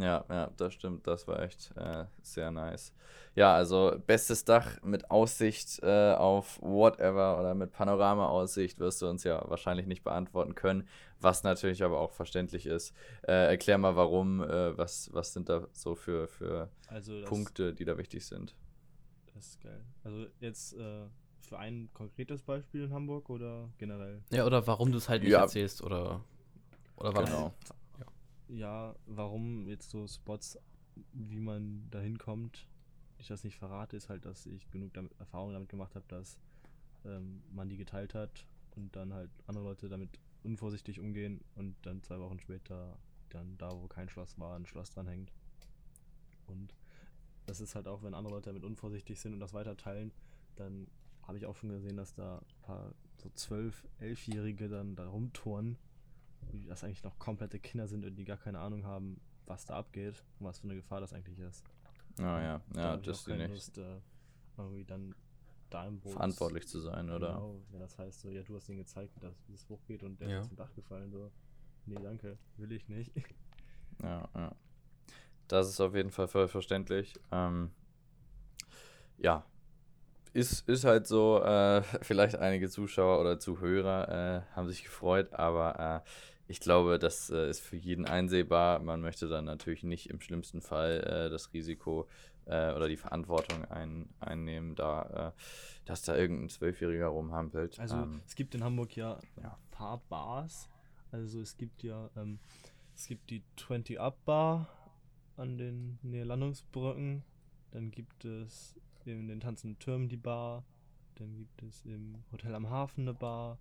Ja, 0.00 0.24
ja, 0.28 0.50
das 0.56 0.74
stimmt. 0.74 1.06
Das 1.06 1.26
war 1.26 1.42
echt 1.42 1.72
äh, 1.76 2.04
sehr 2.22 2.50
nice. 2.50 2.92
Ja, 3.34 3.54
also 3.54 3.94
bestes 4.06 4.44
Dach 4.44 4.80
mit 4.82 5.10
Aussicht 5.10 5.80
äh, 5.82 6.14
auf 6.14 6.60
whatever 6.62 7.38
oder 7.38 7.54
mit 7.54 7.72
Panorama-Aussicht 7.72 8.78
wirst 8.78 9.02
du 9.02 9.08
uns 9.08 9.24
ja 9.24 9.42
wahrscheinlich 9.48 9.86
nicht 9.86 10.04
beantworten 10.04 10.54
können, 10.54 10.88
was 11.20 11.42
natürlich 11.42 11.82
aber 11.82 12.00
auch 12.00 12.12
verständlich 12.12 12.66
ist. 12.66 12.94
Äh, 13.22 13.48
erklär 13.48 13.78
mal, 13.78 13.96
warum, 13.96 14.42
äh, 14.42 14.76
was, 14.76 15.10
was 15.12 15.32
sind 15.32 15.48
da 15.48 15.66
so 15.72 15.94
für, 15.94 16.28
für 16.28 16.68
Also 16.88 17.20
das, 17.20 17.28
Punkte, 17.28 17.74
die 17.74 17.84
da 17.84 17.98
wichtig 17.98 18.26
sind. 18.26 18.54
Das 19.34 19.46
ist 19.50 19.60
geil. 19.60 19.84
Also 20.04 20.26
jetzt 20.40 20.74
äh, 20.74 21.06
für 21.42 21.58
ein 21.58 21.88
konkretes 21.94 22.42
Beispiel 22.42 22.84
in 22.84 22.92
Hamburg 22.92 23.30
oder 23.30 23.68
generell? 23.78 24.22
Ja, 24.30 24.44
oder 24.46 24.66
warum 24.66 24.92
du 24.92 24.98
es 24.98 25.08
halt 25.08 25.22
nicht 25.22 25.32
Ja. 25.32 25.42
erzählst 25.42 25.82
oder, 25.82 26.24
oder 26.96 27.14
warum. 27.14 27.26
Genau. 27.26 27.54
Ja, 28.48 28.94
warum 29.06 29.66
jetzt 29.66 29.90
so 29.90 30.06
Spots, 30.06 30.58
wie 31.12 31.40
man 31.40 31.86
da 31.90 32.00
hinkommt, 32.00 32.66
ich 33.18 33.28
das 33.28 33.44
nicht 33.44 33.56
verrate, 33.56 33.96
ist 33.96 34.08
halt, 34.08 34.24
dass 34.24 34.46
ich 34.46 34.70
genug 34.70 34.94
damit, 34.94 35.12
Erfahrung 35.18 35.52
damit 35.52 35.68
gemacht 35.68 35.94
habe, 35.94 36.06
dass 36.08 36.38
ähm, 37.04 37.42
man 37.52 37.68
die 37.68 37.76
geteilt 37.76 38.14
hat 38.14 38.46
und 38.76 38.94
dann 38.96 39.12
halt 39.12 39.30
andere 39.46 39.64
Leute 39.64 39.88
damit 39.88 40.18
unvorsichtig 40.44 41.00
umgehen 41.00 41.40
und 41.56 41.74
dann 41.82 42.02
zwei 42.02 42.18
Wochen 42.20 42.40
später 42.40 42.96
dann 43.28 43.58
da, 43.58 43.70
wo 43.70 43.86
kein 43.86 44.08
Schloss 44.08 44.38
war, 44.38 44.56
ein 44.56 44.66
Schloss 44.66 44.90
dranhängt. 44.90 45.32
Und 46.46 46.74
das 47.46 47.60
ist 47.60 47.74
halt 47.74 47.86
auch, 47.86 48.02
wenn 48.02 48.14
andere 48.14 48.34
Leute 48.34 48.50
damit 48.50 48.64
unvorsichtig 48.64 49.20
sind 49.20 49.34
und 49.34 49.40
das 49.40 49.52
weiter 49.52 49.76
teilen, 49.76 50.12
dann 50.56 50.86
habe 51.22 51.36
ich 51.36 51.44
auch 51.44 51.56
schon 51.56 51.68
gesehen, 51.68 51.96
dass 51.96 52.14
da 52.14 52.38
ein 52.38 52.62
paar 52.62 52.94
so 53.18 53.28
zwölf, 53.34 53.86
elfjährige 53.98 54.68
dann 54.68 54.96
da 54.96 55.06
rumtouren, 55.08 55.76
das 56.66 56.84
eigentlich 56.84 57.02
noch 57.02 57.18
komplette 57.18 57.58
Kinder 57.58 57.86
sind 57.86 58.04
und 58.04 58.16
die 58.16 58.24
gar 58.24 58.36
keine 58.36 58.58
Ahnung 58.58 58.84
haben, 58.84 59.20
was 59.46 59.64
da 59.64 59.76
abgeht 59.76 60.22
und 60.38 60.46
was 60.46 60.58
für 60.58 60.64
eine 60.64 60.76
Gefahr 60.76 61.00
das 61.00 61.12
eigentlich 61.12 61.38
ist. 61.38 61.64
Oh 62.18 62.22
ja, 62.22 62.60
ja, 62.74 62.96
das 62.96 63.20
ist 63.20 63.28
nicht 63.28 63.48
Lust, 63.48 63.78
äh, 63.78 64.00
irgendwie 64.56 64.84
dann 64.84 65.14
da 65.70 65.86
im 65.86 66.00
Boot 66.00 66.12
verantwortlich 66.12 66.66
zu 66.66 66.80
sein, 66.80 67.10
oder? 67.10 67.34
Genau, 67.34 67.60
wenn 67.70 67.80
das 67.80 67.98
heißt, 67.98 68.20
so, 68.20 68.30
ja, 68.30 68.42
du 68.42 68.56
hast 68.56 68.68
denen 68.68 68.78
gezeigt, 68.78 69.14
wie 69.16 69.20
das, 69.20 69.34
wie 69.46 69.52
das 69.52 69.68
hochgeht 69.68 70.02
und 70.02 70.20
der 70.20 70.28
Ja. 70.28 70.40
ist 70.40 70.48
zum 70.48 70.56
Dach 70.56 70.72
gefallen, 70.74 71.10
so. 71.10 71.30
Nee, 71.86 71.98
danke, 72.02 72.38
will 72.56 72.72
ich 72.72 72.88
nicht. 72.88 73.12
Ja, 74.00 74.28
ja. 74.36 74.54
Das 75.48 75.68
ist 75.68 75.80
auf 75.80 75.92
jeden 75.92 76.12
Fall 76.12 76.28
voll 76.28 76.46
verständlich. 76.46 77.14
Ähm, 77.32 77.72
ja, 79.16 79.44
ist, 80.32 80.68
ist 80.68 80.84
halt 80.84 81.08
so, 81.08 81.42
äh, 81.42 81.82
vielleicht 82.02 82.36
einige 82.36 82.68
Zuschauer 82.70 83.20
oder 83.20 83.40
Zuhörer 83.40 84.08
äh, 84.08 84.54
haben 84.54 84.68
sich 84.68 84.84
gefreut, 84.84 85.32
aber 85.32 86.04
äh, 86.06 86.08
ich 86.48 86.60
glaube, 86.60 86.98
das 86.98 87.30
äh, 87.30 87.50
ist 87.50 87.60
für 87.60 87.76
jeden 87.76 88.06
einsehbar. 88.06 88.80
Man 88.80 89.02
möchte 89.02 89.28
dann 89.28 89.44
natürlich 89.44 89.84
nicht 89.84 90.08
im 90.08 90.20
schlimmsten 90.20 90.62
Fall 90.62 91.04
äh, 91.04 91.30
das 91.30 91.52
Risiko 91.52 92.08
äh, 92.46 92.72
oder 92.72 92.88
die 92.88 92.96
Verantwortung 92.96 93.66
ein, 93.66 94.08
einnehmen, 94.18 94.74
da, 94.74 95.34
äh, 95.36 95.40
dass 95.84 96.02
da 96.02 96.16
irgendein 96.16 96.48
Zwölfjähriger 96.48 97.08
rumhampelt. 97.08 97.78
Also 97.78 97.96
ähm, 97.96 98.22
es 98.26 98.34
gibt 98.34 98.54
in 98.54 98.64
Hamburg 98.64 98.96
ja 98.96 99.20
ja. 99.36 99.50
ein 99.50 99.70
paar 99.70 99.98
Bars. 100.08 100.70
Also 101.12 101.40
es 101.40 101.56
gibt 101.56 101.82
ja, 101.82 102.10
ähm, 102.16 102.38
es 102.96 103.06
gibt 103.06 103.30
die 103.30 103.42
20 103.56 104.00
Up 104.00 104.24
Bar 104.24 104.68
an 105.36 105.58
den 105.58 105.98
Nähe 106.02 106.24
Landungsbrücken. 106.24 107.24
Dann 107.70 107.90
gibt 107.90 108.24
es 108.24 108.74
in 109.04 109.28
den 109.28 109.40
tanzenden 109.40 109.78
Türmen 109.78 110.08
die 110.08 110.16
Bar. 110.16 110.64
Dann 111.16 111.36
gibt 111.36 111.62
es 111.62 111.84
im 111.84 112.24
Hotel 112.32 112.54
am 112.54 112.70
Hafen 112.70 113.02
eine 113.02 113.14
Bar. 113.14 113.58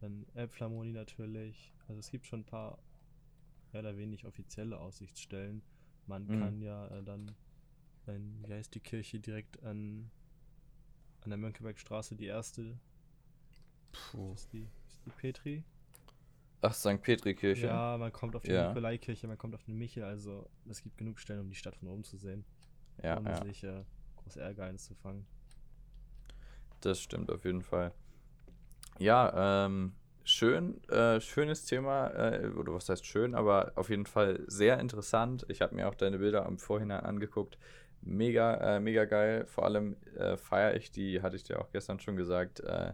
Dann 0.00 0.26
Elbphilharmonie 0.34 0.92
natürlich. 0.92 1.72
Also 1.88 2.00
es 2.00 2.10
gibt 2.10 2.26
schon 2.26 2.40
ein 2.40 2.44
paar 2.44 2.78
ja 3.72 3.80
oder 3.80 3.96
wenig 3.96 4.26
offizielle 4.26 4.78
Aussichtsstellen, 4.78 5.62
Man 6.06 6.26
Mhm. 6.26 6.40
kann 6.40 6.60
ja 6.62 6.86
äh, 6.88 7.02
dann, 7.02 7.34
in, 8.06 8.44
wie 8.46 8.52
heißt 8.54 8.74
die 8.74 8.80
Kirche, 8.80 9.18
direkt 9.20 9.62
an, 9.64 10.10
an 11.22 11.30
der 11.30 11.38
Mönckebergstraße, 11.38 12.14
die 12.16 12.26
erste. 12.26 12.78
Puh. 13.92 14.32
Ist 14.34 14.52
die, 14.52 14.68
ist 14.88 15.04
die 15.04 15.10
Petri? 15.10 15.64
Ach, 16.62 16.74
St. 16.74 17.00
Petri-Kirche. 17.02 17.66
Ja, 17.66 17.96
man 17.98 18.12
kommt 18.12 18.34
auf 18.36 18.42
die 18.42 18.50
Ja. 18.52 18.68
Nikolaikirche, 18.68 19.26
man 19.28 19.38
kommt 19.38 19.54
auf 19.54 19.62
den 19.64 19.76
Michel, 19.78 20.04
also 20.04 20.48
es 20.68 20.82
gibt 20.82 20.96
genug 20.98 21.18
Stellen, 21.20 21.40
um 21.40 21.48
die 21.48 21.54
Stadt 21.54 21.76
von 21.76 21.88
oben 21.88 22.04
zu 22.04 22.16
sehen, 22.16 22.44
ja, 23.02 23.18
ohne 23.18 23.30
ja. 23.30 23.44
sich 23.44 23.62
äh, 23.64 23.84
groß 24.16 24.36
Ärger 24.36 24.64
einzufangen. 24.64 25.26
Das 26.80 27.00
stimmt 27.00 27.30
auf 27.30 27.44
jeden 27.44 27.62
Fall. 27.62 27.92
Ja, 28.98 29.66
ähm, 29.66 29.94
schön, 30.36 30.82
äh, 30.88 31.20
schönes 31.20 31.64
Thema, 31.64 32.08
äh, 32.08 32.48
oder 32.48 32.74
was 32.74 32.88
heißt 32.88 33.06
schön, 33.06 33.34
aber 33.34 33.72
auf 33.74 33.88
jeden 33.88 34.04
Fall 34.04 34.44
sehr 34.46 34.78
interessant. 34.78 35.46
Ich 35.48 35.62
habe 35.62 35.74
mir 35.74 35.88
auch 35.88 35.94
deine 35.94 36.18
Bilder 36.18 36.44
im 36.46 36.58
Vorhinein 36.58 37.00
angeguckt. 37.00 37.58
Mega, 38.02 38.76
äh, 38.76 38.80
mega 38.80 39.06
geil. 39.06 39.46
Vor 39.46 39.64
allem 39.64 39.96
äh, 40.16 40.36
feiere 40.36 40.76
ich 40.76 40.90
die, 40.90 41.22
hatte 41.22 41.36
ich 41.36 41.44
dir 41.44 41.58
auch 41.58 41.72
gestern 41.72 42.00
schon 42.00 42.16
gesagt, 42.16 42.60
äh, 42.60 42.92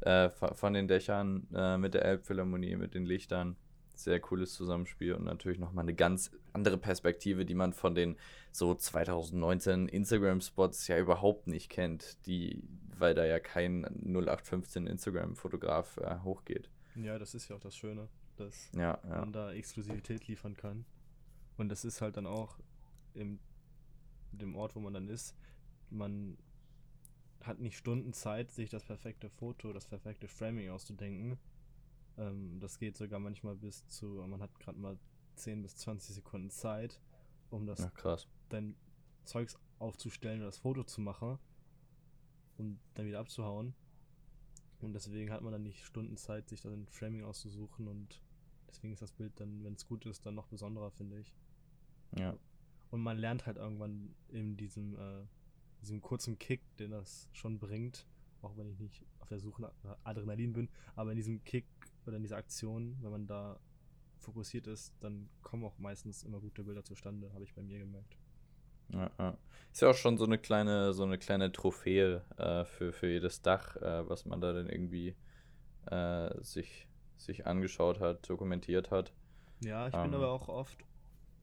äh, 0.00 0.30
von 0.30 0.72
den 0.72 0.88
Dächern 0.88 1.46
mit 1.78 1.94
der 1.94 2.04
Elbphilharmonie, 2.04 2.76
mit 2.76 2.94
den 2.94 3.04
Lichtern. 3.04 3.56
Sehr 3.94 4.20
cooles 4.20 4.54
Zusammenspiel 4.54 5.12
und 5.14 5.24
natürlich 5.24 5.58
nochmal 5.58 5.82
eine 5.84 5.94
ganz 5.94 6.30
andere 6.52 6.78
Perspektive, 6.78 7.44
die 7.44 7.54
man 7.54 7.72
von 7.72 7.96
den 7.96 8.16
so 8.52 8.74
2019 8.74 9.88
Instagram-Spots 9.88 10.86
ja 10.86 10.98
überhaupt 10.98 11.48
nicht 11.48 11.68
kennt, 11.68 12.24
die, 12.26 12.62
weil 12.96 13.14
da 13.14 13.24
ja 13.24 13.40
kein 13.40 13.84
0815 14.04 14.86
Instagram-Fotograf 14.86 15.96
äh, 15.98 16.18
hochgeht. 16.22 16.70
Ja, 17.02 17.18
das 17.18 17.34
ist 17.34 17.48
ja 17.48 17.56
auch 17.56 17.60
das 17.60 17.76
Schöne, 17.76 18.08
dass 18.36 18.70
Ja, 18.72 18.98
ja. 19.04 19.20
man 19.20 19.32
da 19.32 19.52
Exklusivität 19.52 20.26
liefern 20.26 20.56
kann. 20.56 20.84
Und 21.56 21.68
das 21.68 21.84
ist 21.84 22.00
halt 22.00 22.16
dann 22.16 22.26
auch 22.26 22.58
im 23.14 23.38
dem 24.32 24.56
Ort, 24.56 24.74
wo 24.76 24.80
man 24.80 24.92
dann 24.92 25.08
ist, 25.08 25.34
man 25.90 26.36
hat 27.42 27.60
nicht 27.60 27.76
Stunden 27.76 28.12
Zeit, 28.12 28.50
sich 28.50 28.70
das 28.70 28.84
perfekte 28.84 29.30
Foto, 29.30 29.72
das 29.72 29.86
perfekte 29.86 30.28
Framing 30.28 30.70
auszudenken. 30.70 31.38
Ähm, 32.18 32.58
das 32.60 32.78
geht 32.78 32.96
sogar 32.96 33.20
manchmal 33.20 33.56
bis 33.56 33.86
zu, 33.88 34.06
man 34.26 34.42
hat 34.42 34.58
gerade 34.58 34.78
mal 34.78 34.98
10 35.36 35.62
bis 35.62 35.76
20 35.76 36.16
Sekunden 36.16 36.50
Zeit, 36.50 37.00
um 37.50 37.64
das 37.66 37.92
krass. 37.94 38.26
dein 38.48 38.74
Zeugs 39.24 39.56
aufzustellen 39.78 40.40
oder 40.40 40.48
das 40.48 40.58
Foto 40.58 40.84
zu 40.84 41.00
machen 41.00 41.38
und 42.58 42.80
dann 42.94 43.06
wieder 43.06 43.20
abzuhauen. 43.20 43.74
Und 44.80 44.92
deswegen 44.92 45.30
hat 45.32 45.42
man 45.42 45.52
dann 45.52 45.62
nicht 45.62 45.84
Stunden 45.84 46.16
Zeit, 46.16 46.48
sich 46.48 46.60
dann 46.60 46.72
ein 46.72 46.86
Framing 46.86 47.24
auszusuchen 47.24 47.88
und 47.88 48.20
deswegen 48.68 48.92
ist 48.92 49.02
das 49.02 49.12
Bild 49.12 49.32
dann, 49.40 49.64
wenn 49.64 49.74
es 49.74 49.86
gut 49.86 50.06
ist, 50.06 50.24
dann 50.24 50.34
noch 50.34 50.46
besonderer, 50.46 50.90
finde 50.90 51.18
ich. 51.18 51.34
Ja. 52.16 52.36
Und 52.90 53.02
man 53.02 53.18
lernt 53.18 53.46
halt 53.46 53.56
irgendwann 53.56 54.14
in 54.28 54.56
diesem, 54.56 54.94
äh, 54.94 55.24
diesem 55.82 56.00
kurzen 56.00 56.38
Kick, 56.38 56.60
den 56.78 56.92
das 56.92 57.28
schon 57.32 57.58
bringt, 57.58 58.06
auch 58.40 58.56
wenn 58.56 58.68
ich 58.68 58.78
nicht 58.78 59.04
auf 59.18 59.28
der 59.28 59.40
Suche 59.40 59.62
nach 59.62 59.72
Adrenalin 60.04 60.52
bin, 60.52 60.68
aber 60.94 61.10
in 61.10 61.16
diesem 61.16 61.42
Kick 61.44 61.66
oder 62.06 62.16
in 62.16 62.22
dieser 62.22 62.36
Aktion, 62.36 62.96
wenn 63.02 63.10
man 63.10 63.26
da 63.26 63.58
fokussiert 64.18 64.66
ist, 64.66 64.94
dann 65.00 65.28
kommen 65.42 65.64
auch 65.64 65.78
meistens 65.78 66.22
immer 66.22 66.40
gute 66.40 66.64
Bilder 66.64 66.84
zustande, 66.84 67.32
habe 67.32 67.44
ich 67.44 67.54
bei 67.54 67.62
mir 67.62 67.78
gemerkt. 67.78 68.16
Ja, 68.92 69.10
ja. 69.18 69.36
Ist 69.72 69.82
ja 69.82 69.90
auch 69.90 69.94
schon 69.94 70.16
so 70.18 70.24
eine 70.24 70.38
kleine, 70.38 70.92
so 70.92 71.04
eine 71.04 71.18
kleine 71.18 71.52
Trophäe 71.52 72.22
äh, 72.36 72.64
für, 72.64 72.92
für 72.92 73.08
jedes 73.08 73.42
Dach, 73.42 73.76
äh, 73.76 74.08
was 74.08 74.24
man 74.24 74.40
da 74.40 74.52
dann 74.52 74.68
irgendwie 74.68 75.14
äh, 75.86 76.30
sich, 76.42 76.86
sich 77.16 77.46
angeschaut 77.46 78.00
hat, 78.00 78.28
dokumentiert 78.28 78.90
hat. 78.90 79.12
Ja, 79.60 79.88
ich 79.88 79.94
Ähm. 79.94 80.04
bin 80.04 80.14
aber 80.14 80.30
auch 80.30 80.48
oft, 80.48 80.78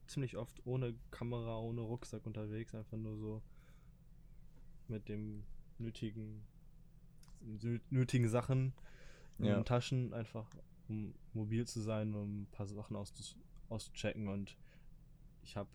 ziemlich 0.06 0.36
oft 0.36 0.60
ohne 0.66 0.94
Kamera, 1.10 1.58
ohne 1.58 1.82
Rucksack 1.82 2.26
unterwegs, 2.26 2.74
einfach 2.74 2.96
nur 2.96 3.16
so 3.16 3.42
mit 4.88 5.08
dem 5.08 5.42
nötigen, 5.78 6.42
nö- 7.44 7.80
nötigen 7.90 8.28
Sachen 8.28 8.72
in 9.38 9.46
Ja. 9.46 9.56
den 9.56 9.64
Taschen, 9.64 10.12
einfach 10.14 10.46
um 10.88 11.14
mobil 11.34 11.66
zu 11.66 11.80
sein, 11.80 12.14
um 12.14 12.42
ein 12.42 12.46
paar 12.52 12.66
Sachen 12.66 12.96
auszuchecken 13.68 14.28
und 14.28 14.56
ich 15.42 15.56
habe 15.56 15.68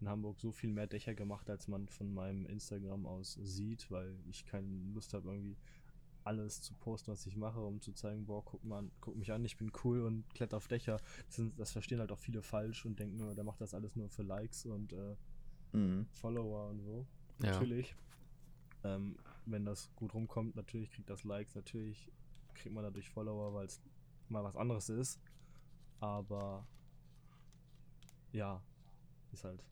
in 0.00 0.08
Hamburg 0.08 0.40
so 0.40 0.52
viel 0.52 0.70
mehr 0.70 0.86
Dächer 0.86 1.14
gemacht, 1.14 1.48
als 1.48 1.68
man 1.68 1.88
von 1.88 2.12
meinem 2.12 2.46
Instagram 2.46 3.06
aus 3.06 3.38
sieht, 3.42 3.90
weil 3.90 4.14
ich 4.28 4.44
keine 4.44 4.68
Lust 4.92 5.14
habe, 5.14 5.28
irgendwie 5.28 5.56
alles 6.24 6.60
zu 6.60 6.74
posten, 6.74 7.12
was 7.12 7.24
ich 7.26 7.36
mache, 7.36 7.60
um 7.60 7.80
zu 7.80 7.92
zeigen, 7.92 8.26
boah, 8.26 8.44
guck 8.44 8.64
mal, 8.64 8.84
guck 9.00 9.16
mich 9.16 9.32
an, 9.32 9.44
ich 9.44 9.56
bin 9.56 9.70
cool 9.84 10.02
und 10.02 10.28
kletter 10.34 10.56
auf 10.56 10.66
Dächer. 10.66 11.00
Das, 11.26 11.36
sind, 11.36 11.58
das 11.58 11.72
verstehen 11.72 12.00
halt 12.00 12.10
auch 12.10 12.18
viele 12.18 12.42
falsch 12.42 12.84
und 12.84 12.98
denken 12.98 13.16
nur, 13.16 13.34
der 13.34 13.44
macht 13.44 13.60
das 13.60 13.74
alles 13.74 13.94
nur 13.94 14.08
für 14.08 14.22
Likes 14.22 14.66
und 14.66 14.92
äh, 14.92 15.14
Mhm. 15.72 16.06
Follower 16.10 16.68
und 16.70 16.80
so. 16.80 17.06
Ja. 17.42 17.52
Natürlich. 17.52 17.94
Ähm, 18.84 19.16
wenn 19.44 19.64
das 19.64 19.90
gut 19.96 20.14
rumkommt, 20.14 20.56
natürlich 20.56 20.90
kriegt 20.90 21.10
das 21.10 21.24
Likes, 21.24 21.54
natürlich 21.54 22.10
kriegt 22.54 22.74
man 22.74 22.84
dadurch 22.84 23.08
Follower, 23.10 23.52
weil 23.52 23.66
es 23.66 23.80
mal 24.28 24.42
was 24.42 24.56
anderes 24.56 24.88
ist. 24.88 25.20
Aber 26.00 26.66
ja, 28.32 28.62
ist 29.32 29.44
halt. 29.44 29.62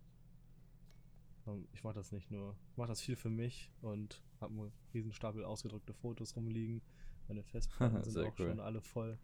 Ich 1.72 1.84
mache 1.84 1.94
das 1.94 2.12
nicht 2.12 2.30
nur. 2.30 2.56
Ich 2.70 2.76
mache 2.76 2.88
das 2.88 3.00
viel 3.00 3.16
für 3.16 3.30
mich 3.30 3.70
und 3.82 4.22
habe 4.40 4.52
einen 4.54 4.72
riesen 4.94 5.12
Stapel 5.12 5.44
ausgedruckte 5.44 5.92
Fotos 5.92 6.36
rumliegen. 6.36 6.82
Meine 7.28 7.42
Festplatten 7.42 8.02
sind 8.04 8.18
auch 8.18 8.38
cool. 8.38 8.48
schon 8.48 8.60
alle 8.60 8.80
voll 8.80 9.18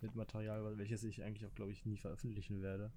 mit 0.00 0.14
Material, 0.14 0.76
welches 0.78 1.04
ich 1.04 1.22
eigentlich 1.22 1.46
auch, 1.46 1.54
glaube 1.54 1.72
ich, 1.72 1.84
nie 1.84 1.96
veröffentlichen 1.96 2.62
werde. 2.62 2.92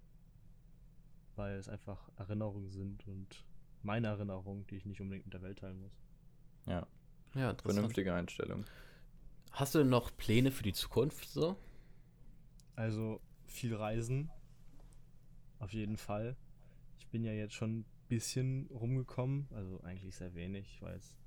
Weil 1.36 1.58
es 1.58 1.70
einfach 1.70 2.10
Erinnerungen 2.18 2.70
sind 2.70 3.08
und 3.08 3.46
meine 3.84 4.08
Erinnerungen, 4.08 4.66
die 4.68 4.76
ich 4.76 4.86
nicht 4.86 5.02
unbedingt 5.02 5.26
mit 5.26 5.34
der 5.34 5.42
Welt 5.42 5.60
teilen 5.60 5.80
muss. 5.80 5.94
Ja, 6.66 6.88
Ja, 7.36 7.56
vernünftige 7.56 8.14
Einstellung. 8.14 8.66
Hast 9.52 9.74
du 9.76 9.80
denn 9.80 9.90
noch 9.90 10.16
Pläne 10.18 10.52
für 10.52 10.64
die 10.64 10.74
Zukunft 10.74 11.30
so? 11.30 11.58
Also 12.76 13.22
viel 13.46 13.76
Reisen. 13.76 14.30
Auf 15.60 15.74
jeden 15.74 15.98
Fall. 15.98 16.36
Ich 17.00 17.08
bin 17.08 17.24
ja 17.24 17.32
jetzt 17.34 17.54
schon 17.56 17.86
bisschen 18.08 18.68
rumgekommen. 18.68 19.48
Also 19.52 19.82
eigentlich 19.82 20.16
sehr 20.16 20.34
wenig. 20.34 20.68
Ich 20.76 20.82
war 20.82 20.94
jetzt 20.94 21.18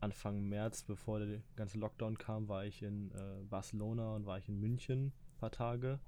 Anfang 0.00 0.42
März, 0.48 0.82
bevor 0.82 1.20
der 1.20 1.42
ganze 1.56 1.78
Lockdown 1.78 2.18
kam, 2.18 2.48
war 2.48 2.64
ich 2.64 2.82
in 2.82 3.10
äh, 3.12 3.44
Barcelona 3.48 4.14
und 4.14 4.26
war 4.26 4.38
ich 4.38 4.48
in 4.48 4.60
München 4.60 5.06
ein 5.06 5.38
paar 5.38 5.50
Tage. 5.50 6.00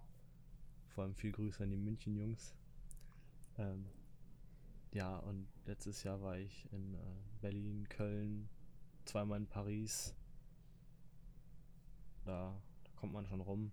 Vor 0.88 1.04
allem 1.04 1.14
viel 1.14 1.32
Grüße 1.32 1.62
an 1.62 1.70
die 1.70 1.76
München-Jungs. 1.76 2.54
Ähm, 3.56 3.86
ja, 4.92 5.16
und 5.18 5.48
letztes 5.66 6.02
Jahr 6.02 6.20
war 6.22 6.38
ich 6.38 6.66
in 6.72 6.94
äh, 6.94 6.98
Berlin, 7.40 7.88
Köln, 7.88 8.48
zweimal 9.04 9.38
in 9.40 9.46
Paris. 9.46 10.14
Da, 12.24 12.60
da 12.84 12.90
kommt 12.96 13.12
man 13.12 13.26
schon 13.26 13.40
rum. 13.40 13.72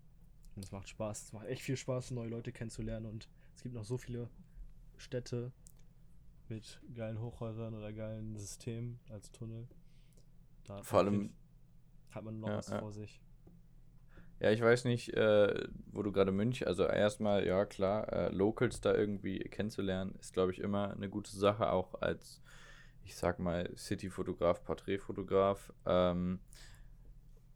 Und 0.55 0.63
es 0.63 0.71
macht 0.71 0.87
Spaß. 0.87 1.23
Es 1.23 1.33
macht 1.33 1.47
echt 1.47 1.61
viel 1.61 1.77
Spaß, 1.77 2.11
neue 2.11 2.29
Leute 2.29 2.51
kennenzulernen. 2.51 3.05
Und 3.05 3.29
es 3.55 3.63
gibt 3.63 3.75
noch 3.75 3.83
so 3.83 3.97
viele 3.97 4.29
Städte 4.97 5.51
mit 6.49 6.79
geilen 6.93 7.19
Hochhäusern 7.19 7.73
oder 7.73 7.91
geilen 7.93 8.35
Systemen 8.37 8.99
als 9.09 9.31
Tunnel. 9.31 9.67
Da 10.65 10.81
Vor 10.83 10.99
allem- 10.99 11.31
hat 12.11 12.23
man 12.23 12.39
noch 12.39 12.47
Ja, 12.49 12.57
was 12.57 12.69
ja. 12.69 12.79
vor 12.79 12.91
sich. 12.91 13.21
Ja, 14.39 14.51
ich 14.51 14.61
weiß 14.61 14.83
nicht, 14.85 15.13
äh, 15.13 15.67
wo 15.91 16.03
du 16.03 16.11
gerade 16.11 16.31
München, 16.31 16.67
also 16.67 16.83
erstmal, 16.85 17.45
ja 17.47 17.65
klar, 17.65 18.11
äh, 18.11 18.29
Locals 18.29 18.81
da 18.81 18.93
irgendwie 18.93 19.39
kennenzulernen, 19.39 20.13
ist, 20.19 20.33
glaube 20.33 20.51
ich, 20.51 20.59
immer 20.59 20.91
eine 20.91 21.09
gute 21.09 21.31
Sache, 21.35 21.71
auch 21.71 22.01
als, 22.01 22.41
ich 23.03 23.15
sag 23.15 23.39
mal, 23.39 23.69
City-Fotograf, 23.77 24.63
Porträtfotograf. 24.63 25.71
Ähm, 25.85 26.39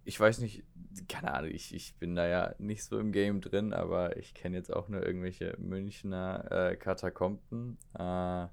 ich 0.06 0.18
weiß 0.20 0.40
nicht, 0.40 0.64
keine 1.10 1.34
Ahnung, 1.34 1.52
ich, 1.52 1.74
ich 1.76 1.96
bin 1.96 2.16
da 2.16 2.26
ja 2.28 2.56
nicht 2.60 2.84
so 2.86 2.98
im 2.98 3.12
Game 3.12 3.42
drin, 3.42 3.74
aber 3.74 4.16
ich 4.18 4.34
kenne 4.34 4.56
jetzt 4.58 4.74
auch 4.74 4.88
nur 4.88 5.06
irgendwelche 5.06 5.56
Münchner 5.60 6.50
äh, 6.50 6.76
Katakomben. 6.78 7.78
Äh, 7.94 8.48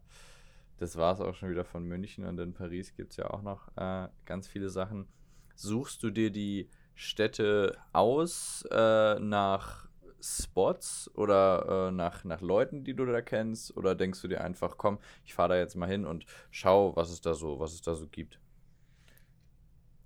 das 0.79 0.97
war 0.97 1.15
es 1.15 1.21
auch 1.21 1.35
schon 1.35 1.51
wieder 1.51 1.65
von 1.65 1.85
München 1.85 2.25
und 2.25 2.39
in 2.39 2.53
Paris 2.53 2.95
gibt 2.95 3.13
es 3.13 3.17
ja 3.17 3.31
auch 3.31 3.43
noch 3.43 3.69
äh, 3.77 4.09
ganz 4.25 4.49
viele 4.49 4.69
Sachen. 4.69 5.07
Suchst 5.55 6.03
du 6.03 6.11
dir 6.11 6.31
die 6.31 6.69
Städte 6.95 7.79
aus 7.93 8.65
äh, 8.71 9.19
nach 9.19 9.89
Spots 10.21 11.11
oder 11.15 11.89
äh, 11.89 11.93
nach, 11.93 12.25
nach 12.25 12.41
Leuten, 12.41 12.85
die 12.85 12.95
du 12.95 13.07
da 13.07 13.23
kennst? 13.23 13.77
Oder 13.77 13.95
denkst 13.95 14.21
du 14.23 14.29
dir 14.29 14.43
einfach, 14.43 14.77
komm, 14.77 14.99
ich 15.25 15.35
fahre 15.35 15.51
da 15.51 15.59
jetzt 15.59 15.77
mal 15.77 15.89
hin 15.89 16.05
und 16.05 16.27
schau, 16.51 16.97
was 16.97 17.11
es 17.11 17.21
da 17.21 17.35
so, 17.35 17.59
was 17.59 17.73
es 17.73 17.83
da 17.83 17.95
so 17.95 18.07
gibt? 18.09 18.41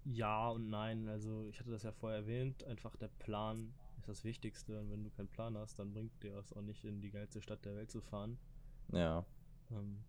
Ja 0.05 0.49
und 0.51 0.69
nein. 0.69 1.09
Also 1.09 1.47
ich 1.49 1.59
hatte 1.61 1.71
das 1.71 1.83
ja 1.83 1.93
vorher 1.93 2.21
erwähnt. 2.21 2.65
Einfach 2.65 2.97
der 2.97 3.09
Plan 3.09 3.73
ist 3.99 4.09
das 4.09 4.25
Wichtigste. 4.25 4.79
Und 4.81 4.91
wenn 4.91 5.05
du 5.05 5.11
keinen 5.11 5.29
Plan 5.29 5.57
hast, 5.57 5.79
dann 5.79 5.93
bringt 5.93 6.23
dir 6.23 6.33
das 6.33 6.53
auch 6.53 6.63
nicht 6.63 6.85
in 6.85 7.01
die 7.01 7.11
geilste 7.11 7.41
Stadt 7.41 7.65
der 7.65 7.77
Welt 7.77 7.91
zu 7.91 8.01
fahren. 8.01 8.39
Ja. 8.93 9.25
Ähm, 9.71 10.05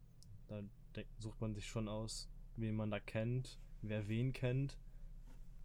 da 0.93 1.01
sucht 1.20 1.41
man 1.41 1.53
sich 1.53 1.65
schon 1.67 1.88
aus, 1.88 2.29
wen 2.58 2.75
man 2.75 2.91
da 2.91 3.00
kennt, 3.00 3.60
wer 3.81 4.08
wen 4.08 4.34
kennt. 4.34 4.77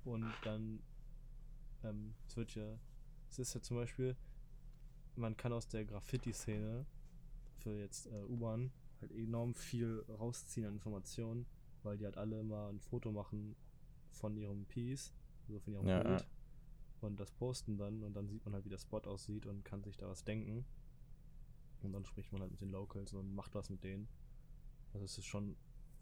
Und 0.05 0.33
dann, 0.45 0.83
ähm, 1.83 2.15
es 2.29 2.37
wird 2.37 2.55
ja, 2.55 2.79
es 3.31 3.39
ist 3.39 3.55
ja 3.55 3.61
zum 3.63 3.77
Beispiel, 3.77 4.17
man 5.17 5.37
kann 5.37 5.53
aus 5.53 5.69
der 5.69 5.85
Graffiti-Szene 5.85 6.87
für 7.59 7.79
jetzt 7.79 8.07
äh, 8.07 8.23
U-Bahn 8.25 8.71
halt 9.01 9.13
enorm 9.13 9.55
viel 9.55 10.05
rausziehen 10.09 10.67
an 10.67 10.75
Informationen, 10.75 11.47
weil 11.83 11.99
die 11.99 12.05
halt 12.05 12.17
alle 12.19 12.41
immer 12.41 12.69
ein 12.69 12.81
Foto 12.81 13.13
machen 13.13 13.57
von 14.13 14.37
ihrem 14.37 14.65
Piece, 14.67 15.13
also 15.49 15.61
von 15.61 15.73
ihrem 15.75 15.87
Ja, 15.87 16.03
Bild. 16.03 16.21
ja. 16.21 16.27
Und 17.01 17.21
das 17.21 17.31
posten 17.31 17.77
dann 17.79 18.03
und 18.03 18.15
dann 18.15 18.29
sieht 18.29 18.45
man 18.45 18.55
halt, 18.55 18.65
wie 18.65 18.71
der 18.71 18.79
Spot 18.79 19.01
aussieht 19.01 19.47
und 19.47 19.65
kann 19.65 19.83
sich 19.85 19.97
da 19.97 20.09
was 20.09 20.25
denken. 20.25 20.65
Und 21.83 21.93
dann 21.93 22.05
spricht 22.05 22.33
man 22.33 22.41
halt 22.43 22.51
mit 22.51 22.61
den 22.61 22.71
Locals 22.71 23.13
und 23.13 23.35
macht 23.35 23.55
was 23.55 23.71
mit 23.71 23.85
denen. 23.85 24.09
Also 24.97 25.05
es 25.05 25.19
ist 25.19 25.27
schon 25.27 25.57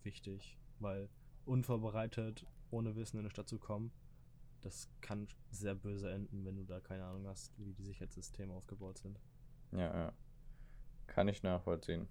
wichtig, 0.05 0.57
weil 0.79 1.09
unvorbereitet, 1.47 2.47
ohne 2.71 2.95
Wissen 2.95 3.17
in 3.17 3.25
eine 3.25 3.31
Stadt 3.31 3.49
zu 3.49 3.59
kommen, 3.59 3.91
das 4.61 4.89
kann 5.01 5.27
sehr 5.51 5.75
böse 5.75 6.13
enden, 6.13 6.45
wenn 6.45 6.55
du 6.55 6.63
da 6.63 6.79
keine 6.79 7.05
Ahnung 7.05 7.27
hast, 7.27 7.51
wie 7.59 7.75
die 7.75 7.83
Sicherheitssysteme 7.83 8.53
aufgebaut 8.55 8.99
sind. 8.99 9.19
Ja, 9.73 9.93
ja. 9.93 10.13
Kann 11.09 11.27
ich 11.27 11.43
nachvollziehen. 11.43 12.07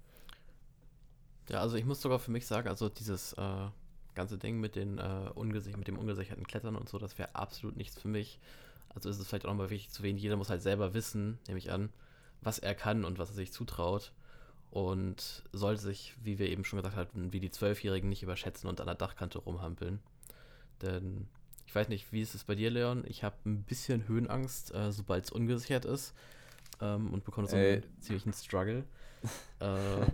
Ja, 1.48 1.62
also 1.62 1.78
ich 1.78 1.86
muss 1.86 2.02
sogar 2.02 2.20
für 2.20 2.32
mich 2.32 2.46
sagen, 2.46 2.68
also 2.68 2.90
dieses 2.90 3.32
äh, 3.32 3.70
ganze 4.14 4.38
Ding 4.38 4.60
mit, 4.60 4.76
den, 4.76 4.98
äh, 4.98 5.32
ungesich 5.36 5.78
mit 5.78 5.88
dem 5.88 5.98
ungesicherten 5.98 6.46
Klettern 6.46 6.76
und 6.76 6.90
so, 6.90 6.98
das 6.98 7.18
wäre 7.18 7.34
absolut 7.34 7.78
nichts 7.78 7.98
für 7.98 8.10
mich. 8.10 8.42
Also 8.90 9.10
ist 9.10 9.20
es 9.20 9.28
vielleicht 9.30 9.46
auch 9.46 9.52
nochmal 9.52 9.70
wichtig 9.70 9.94
zu 9.94 10.02
erwähnen, 10.02 10.18
jeder 10.18 10.36
muss 10.36 10.50
halt 10.50 10.62
selber 10.62 10.94
wissen, 10.94 11.40
nehme 11.48 11.60
ich 11.60 11.72
an, 11.72 11.94
was 12.42 12.60
er 12.60 12.76
kann 12.76 13.06
und 13.06 13.20
was 13.20 13.30
er 13.30 13.36
sich 13.36 13.54
zutraut. 13.54 14.12
Und 14.74 15.44
sollte 15.52 15.84
sich, 15.84 16.16
wie 16.24 16.40
wir 16.40 16.50
eben 16.50 16.66
schon 16.66 16.78
gesagt 16.78 16.96
hatten, 16.96 17.32
wie 17.32 17.40
die 17.40 17.52
Zwölfjährigen 17.52 18.10
nicht 18.10 18.24
überschätzen 18.24 18.68
und 18.68 18.82
an 18.82 18.88
der 18.88 18.96
Dachkante 18.96 19.38
rumhampeln. 19.38 20.00
Denn 20.82 21.28
ich 21.68 21.76
weiß 21.76 21.90
nicht, 21.90 22.12
wie 22.12 22.22
ist 22.22 22.34
es 22.34 22.44
bei 22.44 22.56
dir, 22.56 22.72
Leon? 22.72 23.04
Ich 23.06 23.24
habe 23.24 23.36
ein 23.46 23.62
bisschen 23.62 24.08
Höhenangst, 24.08 24.74
äh, 24.74 24.92
sobald 24.92 25.26
es 25.26 25.32
ungesichert 25.32 25.86
ist. 25.86 26.16
Ähm, 26.82 27.14
und 27.14 27.24
bekomme 27.24 27.48
so 27.48 27.56
Ey. 27.56 27.74
einen 27.74 28.02
ziemlichen 28.02 28.34
Struggle. 28.34 28.84
äh, 29.60 30.08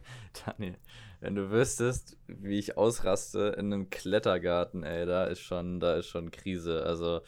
Daniel, 0.45 0.75
wenn 1.21 1.35
du 1.35 1.49
wüsstest, 1.51 2.17
wie 2.27 2.59
ich 2.59 2.77
ausraste 2.77 3.55
in 3.57 3.71
einem 3.71 3.89
Klettergarten, 3.89 4.83
ey, 4.83 5.05
da 5.05 5.23
ist 5.23 5.39
schon, 5.39 5.79
da 5.79 5.95
ist 5.95 6.07
schon 6.07 6.31
Krise. 6.31 6.83
Also, 6.83 7.21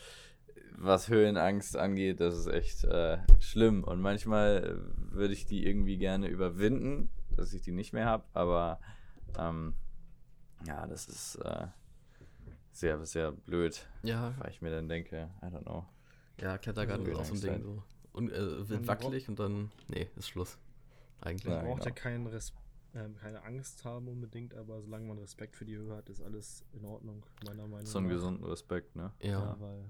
was 0.77 1.07
Höhenangst 1.07 1.77
angeht, 1.77 2.19
das 2.19 2.37
ist 2.37 2.47
echt 2.47 2.83
äh, 2.83 3.19
schlimm. 3.39 3.85
Und 3.85 4.01
manchmal 4.01 4.63
äh, 4.65 5.15
würde 5.15 5.33
ich 5.33 5.45
die 5.45 5.65
irgendwie 5.65 5.95
gerne 5.95 6.27
überwinden, 6.27 7.09
dass 7.35 7.53
ich 7.53 7.61
die 7.61 7.71
nicht 7.71 7.93
mehr 7.93 8.05
habe, 8.05 8.23
aber 8.33 8.79
ähm, 9.37 9.73
ja, 10.65 10.85
das 10.87 11.07
ist 11.07 11.35
äh, 11.35 11.67
sehr, 12.71 13.05
sehr 13.05 13.31
blöd, 13.31 13.87
ja, 14.03 14.33
weil 14.39 14.49
ich 14.51 14.61
mir 14.61 14.71
dann 14.71 14.87
denke, 14.87 15.29
I 15.41 15.45
don't 15.45 15.63
know. 15.63 15.85
Ja, 16.39 16.57
Klettergarten 16.57 17.05
ist 17.05 17.17
auch 17.17 17.25
so 17.25 17.35
ein 17.35 17.41
Ding. 17.41 17.63
So. 17.63 17.83
Und, 18.13 18.31
äh, 18.31 18.67
wird 18.69 18.87
wackelig 18.87 19.29
und 19.29 19.39
dann, 19.39 19.71
nee, 19.87 20.09
ist 20.15 20.27
Schluss. 20.27 20.57
Eigentlich. 21.21 21.45
Man 21.45 21.57
Ja, 21.57 21.63
braucht 21.63 21.85
ja 21.85 21.91
genau. 21.91 22.01
keinen 22.01 22.27
Res 22.27 22.53
ähm, 22.93 23.15
keine 23.15 23.41
Angst 23.43 23.85
haben 23.85 24.07
unbedingt, 24.09 24.53
aber 24.53 24.81
solange 24.81 25.07
man 25.07 25.17
Respekt 25.19 25.55
für 25.55 25.63
die 25.63 25.77
Höhe 25.77 25.95
hat, 25.95 26.09
ist 26.09 26.21
alles 26.21 26.65
in 26.73 26.83
Ordnung, 26.83 27.25
meiner 27.45 27.65
Meinung 27.65 27.85
So 27.85 27.99
einen 27.99 28.07
nach. 28.07 28.13
gesunden 28.15 28.43
Respekt, 28.45 28.95
ne? 28.97 29.13
Ja. 29.21 29.29
Ja, 29.29 29.59
weil 29.61 29.85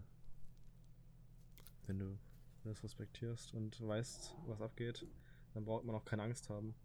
wenn 1.88 1.98
du 1.98 2.18
das 2.64 2.84
respektierst 2.84 3.54
und 3.56 3.82
weißt, 3.86 4.36
was 4.46 4.62
abgeht, 4.62 5.08
dann 5.56 5.66
braucht 5.66 5.84
man 5.84 5.96
auch 5.96 6.06
keine 6.06 6.22
Angst 6.24 6.50
haben. 6.50 6.76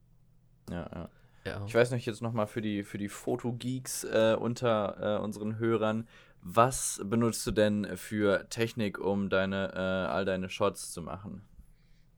Ja, 0.70 0.88
ja. 0.92 1.08
ja. 1.44 1.64
Ich 1.66 1.74
weiß 1.74 1.90
nicht, 1.92 2.06
jetzt 2.06 2.22
nochmal 2.22 2.46
für 2.46 2.62
die, 2.62 2.82
für 2.82 2.98
die 2.98 3.08
Fotogeeks 3.08 4.04
äh, 4.04 4.36
unter 4.38 5.18
äh, 5.18 5.22
unseren 5.22 5.58
Hörern. 5.58 6.06
Was 6.42 7.00
benutzt 7.04 7.46
du 7.46 7.50
denn 7.50 7.96
für 7.96 8.48
Technik, 8.50 8.98
um 8.98 9.28
deine, 9.28 9.72
äh, 9.74 9.78
all 9.78 10.24
deine 10.24 10.48
Shots 10.48 10.92
zu 10.92 11.02
machen? 11.02 11.42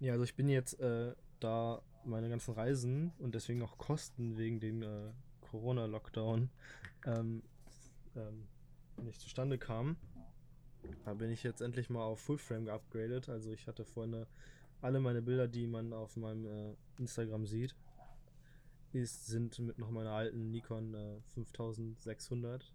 Ja, 0.01 0.13
also 0.13 0.25
ich 0.25 0.37
bin 0.37 0.49
jetzt 0.49 0.79
äh, 0.81 1.15
da 1.41 1.81
meine 2.05 2.29
ganzen 2.29 2.55
Reisen 2.55 3.13
und 3.19 3.35
deswegen 3.35 3.63
auch 3.63 3.79
Kosten 3.79 4.37
wegen 4.37 4.61
dem 4.61 4.83
äh, 4.83 5.13
Corona-Lockdown 5.51 6.51
ähm, 7.07 7.43
ähm, 8.17 8.47
nicht 9.03 9.21
zustande 9.21 9.59
kamen. 9.59 9.97
Da 11.05 11.15
bin 11.15 11.31
ich 11.31 11.43
jetzt 11.43 11.61
endlich 11.61 11.91
mal 11.91 12.03
auf 12.03 12.21
Fullframe 12.21 12.67
geupgradet. 12.67 13.29
Also 13.29 13.51
ich 13.51 13.67
hatte 13.67 13.85
vorhin 13.85 14.27
alle 14.81 15.01
meine 15.01 15.23
Bilder, 15.23 15.49
die 15.49 15.67
man 15.67 15.93
auf 15.93 16.17
meinem 16.17 16.47
äh, 16.47 16.75
Instagram 16.99 17.47
sieht, 17.47 17.75
ist, 18.93 19.27
sind 19.27 19.59
mit 19.59 19.79
noch 19.79 19.91
meiner 19.91 20.13
alten 20.13 20.51
Nikon 20.51 20.95
äh, 20.95 21.21
5600 21.35 22.73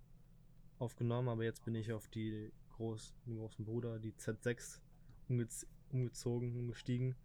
aufgenommen, 0.80 1.30
aber 1.30 1.43
jetzt 1.43 1.63
bin 1.65 1.76
ich 1.76 1.91
auf 1.91 2.08
die 2.08 2.52
groß, 2.76 3.13
den 3.26 3.38
großen 3.38 3.65
Bruder, 3.65 3.99
die 3.99 4.13
Z6 4.13 4.80
umgez 5.30 5.65
umgezogen, 5.91 6.56
umgestiegen. 6.58 7.15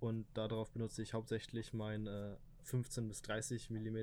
Und 0.00 0.26
darauf 0.34 0.70
benutze 0.70 1.02
ich 1.02 1.12
hauptsächlich 1.12 1.72
mein 1.72 2.06
äh, 2.06 2.36
15 2.62 3.08
bis 3.08 3.22
30 3.22 3.70
mm 3.70 3.96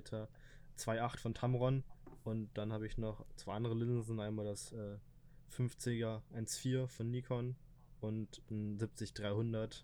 2.8 0.78 1.18
von 1.18 1.34
Tamron. 1.34 1.84
Und 2.24 2.50
dann 2.58 2.74
habe 2.74 2.86
ich 2.86 2.98
noch 2.98 3.26
zwei 3.36 3.54
andere 3.54 3.76
Linsen, 3.76 4.20
einmal 4.20 4.46
das 4.46 4.72
äh, 4.74 4.98
50er 5.52 6.22
1.4 6.36 6.88
von 6.88 7.10
Nikon 7.10 7.56
und 8.02 8.42
ein 8.50 8.78
70-300 8.78 9.84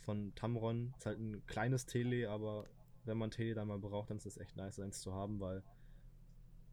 von 0.00 0.34
Tamron. 0.34 0.92
Ist 0.98 1.06
halt 1.06 1.18
ein 1.18 1.46
kleines 1.46 1.86
Tele, 1.86 2.30
aber 2.30 2.66
wenn 3.04 3.18
man 3.18 3.30
Tele 3.30 3.54
da 3.54 3.64
mal 3.64 3.78
braucht, 3.78 4.10
dann 4.10 4.16
ist 4.16 4.26
es 4.26 4.38
echt 4.38 4.56
nice, 4.56 4.80
eins 4.80 5.00
zu 5.00 5.14
haben, 5.14 5.40
weil 5.40 5.62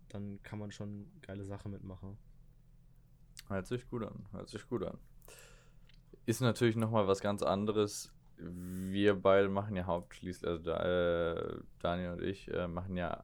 dann 0.10 0.41
kann 0.44 0.60
man 0.60 0.72
schon 0.72 1.10
geile 1.22 1.46
Sachen 1.46 1.72
mitmachen. 1.72 2.17
Hört 3.48 3.67
sich 3.67 3.89
gut 3.89 4.04
an, 4.04 4.26
hört 4.32 4.50
sich 4.50 4.67
gut 4.67 4.84
an. 4.84 4.98
Ist 6.26 6.41
natürlich 6.41 6.76
nochmal 6.76 7.08
was 7.08 7.22
ganz 7.22 7.41
anderes. 7.41 8.13
Wir 8.38 9.15
beide 9.15 9.50
machen 9.50 9.76
ja 9.76 9.86
hauptschließlich, 9.86 10.50
also 10.50 10.63
da, 10.63 11.34
äh, 11.34 11.60
Daniel 11.80 12.12
und 12.12 12.24
ich 12.24 12.52
äh, 12.52 12.67
machen 12.67 12.96
ja 12.96 13.24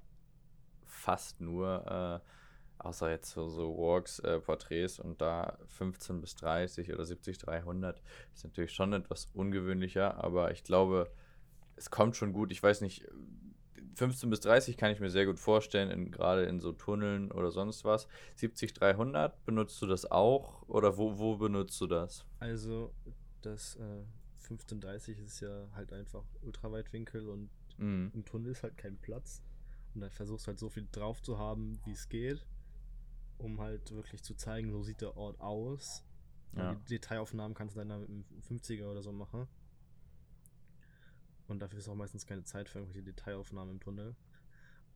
fast 0.86 1.42
nur, 1.42 2.22
äh, 2.24 2.84
außer 2.84 3.10
jetzt 3.10 3.32
so, 3.32 3.48
so 3.48 3.76
Walks, 3.78 4.20
äh, 4.20 4.40
Porträts 4.40 5.00
und 5.00 5.22
da 5.22 5.58
15 5.68 6.22
bis 6.22 6.36
30 6.36 6.94
oder 6.94 7.06
70, 7.06 7.38
300 7.40 8.02
ist 8.34 8.44
natürlich 8.44 8.74
schon 8.74 8.94
etwas 8.94 9.28
ungewöhnlicher, 9.34 10.24
aber 10.24 10.52
ich 10.52 10.64
glaube, 10.64 11.12
es 11.78 11.90
kommt 11.90 12.16
schon 12.16 12.34
gut. 12.34 12.52
Ich 12.52 12.62
weiß 12.62 12.82
nicht, 12.82 13.06
15 13.96 14.30
bis 14.30 14.42
30 14.42 14.78
kann 14.78 14.92
ich 14.92 15.00
mir 15.00 15.10
sehr 15.10 15.26
gut 15.26 15.40
vorstellen, 15.40 15.90
in, 15.90 16.12
gerade 16.12 16.44
in 16.46 16.60
so 16.60 16.72
Tunneln 16.72 17.32
oder 17.32 17.52
sonst 17.52 17.84
was. 17.86 18.08
70, 18.36 18.74
300, 18.74 19.46
benutzt 19.46 19.82
du 19.82 19.88
das 19.88 20.10
auch 20.12 20.68
oder 20.68 20.98
wo, 20.98 21.18
wo 21.18 21.38
benutzt 21.38 21.80
du 21.82 21.88
das? 21.88 22.26
Also 22.40 22.94
das 23.42 23.76
äh, 23.78 24.04
1530 24.44 25.20
ist 25.20 25.40
ja 25.40 25.68
halt 25.74 25.94
einfach 25.94 26.24
Ultraweitwinkel 26.42 27.28
und 27.30 27.50
Mhm. 27.80 28.10
im 28.16 28.26
Tunnel 28.26 28.52
ist 28.52 28.64
halt 28.64 28.76
kein 28.76 28.98
Platz. 28.98 29.44
Und 29.94 30.02
dann 30.02 30.10
versuchst 30.10 30.46
du 30.46 30.50
halt 30.50 30.60
so 30.60 30.68
viel 30.70 30.88
drauf 30.92 31.22
zu 31.22 31.38
haben, 31.38 31.80
wie 31.86 31.92
es 31.92 32.10
geht, 32.10 32.44
um 33.38 33.62
halt 33.62 33.92
wirklich 33.92 34.24
zu 34.24 34.34
zeigen, 34.36 34.72
so 34.72 34.82
sieht 34.82 35.02
der 35.02 35.16
Ort 35.16 35.40
aus. 35.40 36.04
Ja. 36.56 36.74
Die 36.74 36.86
Detailaufnahmen 36.86 37.56
kannst 37.56 37.76
du 37.76 37.80
dann 37.80 37.90
da 37.90 38.00
mit 38.00 38.10
einem 38.10 38.26
50er 38.50 38.88
oder 38.88 39.04
so 39.04 39.12
machen. 39.12 39.48
Und 41.48 41.60
dafür 41.60 41.80
ist 41.80 41.88
auch 41.88 41.96
meistens 41.96 42.26
keine 42.26 42.44
Zeit 42.44 42.70
für 42.70 42.80
irgendwelche 42.80 43.04
Detailaufnahmen 43.04 43.76
im 43.76 43.80
Tunnel. 43.80 44.16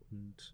Und 0.10 0.54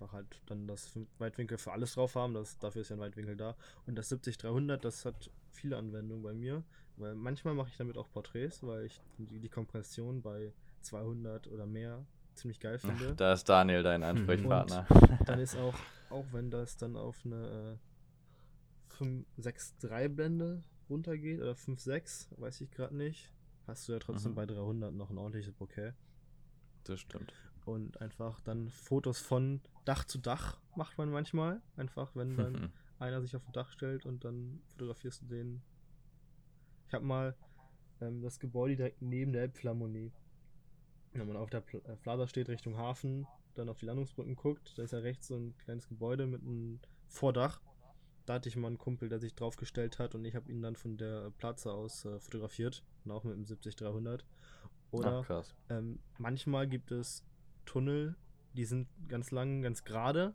einfach 0.00 0.12
halt 0.12 0.40
dann 0.46 0.66
das 0.66 0.98
Weitwinkel 1.18 1.58
für 1.58 1.72
alles 1.72 1.94
drauf 1.94 2.14
haben, 2.14 2.34
das, 2.34 2.58
dafür 2.58 2.82
ist 2.82 2.88
ja 2.88 2.96
ein 2.96 3.00
Weitwinkel 3.00 3.36
da. 3.36 3.54
Und 3.86 3.96
das 3.96 4.10
70-300, 4.10 4.76
das 4.78 5.04
hat 5.04 5.30
viele 5.50 5.76
Anwendungen 5.76 6.22
bei 6.22 6.32
mir, 6.32 6.62
weil 6.96 7.14
manchmal 7.14 7.54
mache 7.54 7.68
ich 7.68 7.76
damit 7.76 7.98
auch 7.98 8.10
Porträts, 8.10 8.62
weil 8.62 8.86
ich 8.86 9.00
die, 9.18 9.38
die 9.38 9.48
Kompression 9.48 10.22
bei 10.22 10.52
200 10.82 11.48
oder 11.48 11.66
mehr 11.66 12.04
ziemlich 12.34 12.60
geil 12.60 12.78
finde. 12.78 13.14
Da 13.16 13.32
ist 13.32 13.44
Daniel 13.48 13.82
dein 13.82 14.02
Ansprechpartner. 14.02 14.86
dann 15.26 15.38
ist 15.38 15.56
auch, 15.56 15.74
auch 16.08 16.24
wenn 16.32 16.50
das 16.50 16.76
dann 16.76 16.96
auf 16.96 17.16
eine 17.24 17.78
äh, 18.98 19.02
5.6.3 19.02 20.08
Blende 20.08 20.62
runtergeht 20.88 21.40
oder 21.40 21.52
5.6, 21.52 22.28
weiß 22.40 22.62
ich 22.62 22.70
gerade 22.70 22.96
nicht, 22.96 23.30
hast 23.70 23.88
du 23.88 23.92
ja 23.92 23.98
trotzdem 23.98 24.32
Mhm. 24.32 24.36
bei 24.36 24.46
300 24.46 24.92
noch 24.92 25.10
ein 25.10 25.18
ordentliches 25.18 25.52
Bokeh. 25.54 25.92
Das 26.84 27.00
stimmt. 27.00 27.32
Und 27.64 28.00
einfach 28.00 28.40
dann 28.40 28.68
Fotos 28.70 29.18
von 29.20 29.60
Dach 29.84 30.04
zu 30.04 30.18
Dach 30.18 30.58
macht 30.76 30.96
man 30.98 31.10
manchmal. 31.10 31.60
Einfach, 31.76 32.14
wenn 32.16 32.36
dann 32.36 32.72
einer 32.98 33.20
sich 33.20 33.36
auf 33.36 33.46
ein 33.46 33.52
Dach 33.52 33.70
stellt 33.70 34.06
und 34.06 34.24
dann 34.24 34.60
fotografierst 34.72 35.22
du 35.22 35.26
den. 35.26 35.62
Ich 36.88 36.94
habe 36.94 37.04
mal 37.04 37.36
ähm, 38.00 38.22
das 38.22 38.40
Gebäude 38.40 38.76
direkt 38.76 39.02
neben 39.02 39.32
der 39.32 39.42
Elbphilharmonie. 39.42 40.12
Wenn 41.12 41.26
man 41.26 41.36
auf 41.36 41.50
der 41.50 41.60
Pl 41.60 41.82
äh, 41.86 41.96
Plaza 41.96 42.26
steht 42.28 42.48
Richtung 42.48 42.76
Hafen, 42.76 43.26
dann 43.54 43.68
auf 43.68 43.78
die 43.78 43.86
Landungsbrücken 43.86 44.36
guckt, 44.36 44.76
da 44.78 44.82
ist 44.82 44.92
ja 44.92 45.00
rechts 45.00 45.26
so 45.28 45.36
ein 45.36 45.56
kleines 45.58 45.88
Gebäude 45.88 46.26
mit 46.26 46.42
einem 46.42 46.80
Vordach. 47.08 47.60
Da 48.26 48.34
hatte 48.34 48.48
ich 48.48 48.56
mal 48.56 48.68
einen 48.68 48.78
Kumpel, 48.78 49.08
der 49.08 49.18
sich 49.18 49.34
draufgestellt 49.34 49.98
hat 49.98 50.14
und 50.14 50.24
ich 50.24 50.34
habe 50.36 50.50
ihn 50.50 50.62
dann 50.62 50.76
von 50.76 50.96
der 50.96 51.30
Plaza 51.32 51.70
aus 51.72 52.04
äh, 52.04 52.18
fotografiert. 52.20 52.84
Und 53.04 53.10
auch 53.10 53.24
mit 53.24 53.34
dem 53.34 53.44
70-300. 53.44 54.20
Oder 54.90 55.24
Ach, 55.28 55.44
ähm, 55.68 56.00
manchmal 56.18 56.66
gibt 56.66 56.90
es 56.90 57.24
Tunnel, 57.64 58.16
die 58.54 58.64
sind 58.64 58.88
ganz 59.08 59.30
lang, 59.30 59.62
ganz 59.62 59.84
gerade. 59.84 60.34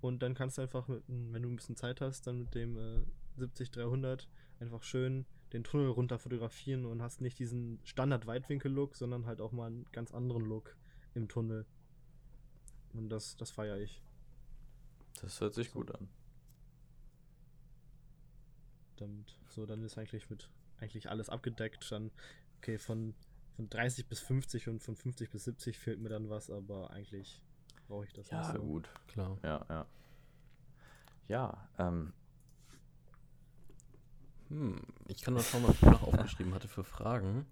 Und 0.00 0.22
dann 0.22 0.34
kannst 0.34 0.58
du 0.58 0.62
einfach, 0.62 0.88
mit, 0.88 1.02
wenn 1.06 1.42
du 1.42 1.48
ein 1.48 1.56
bisschen 1.56 1.76
Zeit 1.76 2.00
hast, 2.00 2.26
dann 2.26 2.40
mit 2.40 2.54
dem 2.54 2.76
äh, 2.76 3.02
70-300 3.38 4.26
einfach 4.60 4.82
schön 4.82 5.26
den 5.52 5.62
Tunnel 5.62 5.88
runter 5.88 6.18
fotografieren 6.18 6.84
und 6.84 7.00
hast 7.00 7.20
nicht 7.20 7.38
diesen 7.38 7.78
Standard-Weitwinkel-Look, 7.84 8.96
sondern 8.96 9.24
halt 9.24 9.40
auch 9.40 9.52
mal 9.52 9.66
einen 9.66 9.86
ganz 9.92 10.12
anderen 10.12 10.44
Look 10.44 10.76
im 11.14 11.28
Tunnel. 11.28 11.64
Und 12.92 13.08
das, 13.08 13.36
das 13.36 13.50
feiere 13.50 13.78
ich. 13.78 14.02
Das 15.20 15.40
hört 15.40 15.54
sich 15.54 15.72
gut 15.72 15.94
an. 15.94 16.08
Damit, 18.96 19.38
so, 19.48 19.64
dann 19.64 19.82
ist 19.84 19.96
eigentlich 19.96 20.28
mit 20.28 20.50
eigentlich 20.80 21.08
alles 21.10 21.28
abgedeckt. 21.28 21.90
Dann, 21.92 22.10
okay, 22.58 22.78
von, 22.78 23.14
von 23.56 23.68
30 23.70 24.06
bis 24.06 24.20
50 24.20 24.68
und 24.68 24.82
von 24.82 24.96
50 24.96 25.30
bis 25.30 25.44
70 25.44 25.78
fehlt 25.78 26.00
mir 26.00 26.08
dann 26.08 26.28
was, 26.30 26.50
aber 26.50 26.90
eigentlich 26.90 27.40
brauche 27.88 28.04
ich 28.04 28.12
das 28.12 28.30
Ja, 28.30 28.38
nicht 28.40 28.52
so. 28.52 28.58
gut. 28.62 28.88
Klar. 29.08 29.38
Ja, 29.42 29.64
ja. 29.68 29.86
Ja, 31.28 31.68
ähm, 31.78 32.12
Hm, 34.50 34.80
ich 35.08 35.22
kann 35.22 35.34
mal 35.34 35.42
schauen, 35.42 35.64
was 35.66 35.74
ich 35.76 35.82
noch 35.82 36.02
aufgeschrieben 36.02 36.52
hatte 36.54 36.68
für 36.68 36.84
Fragen. 36.84 37.46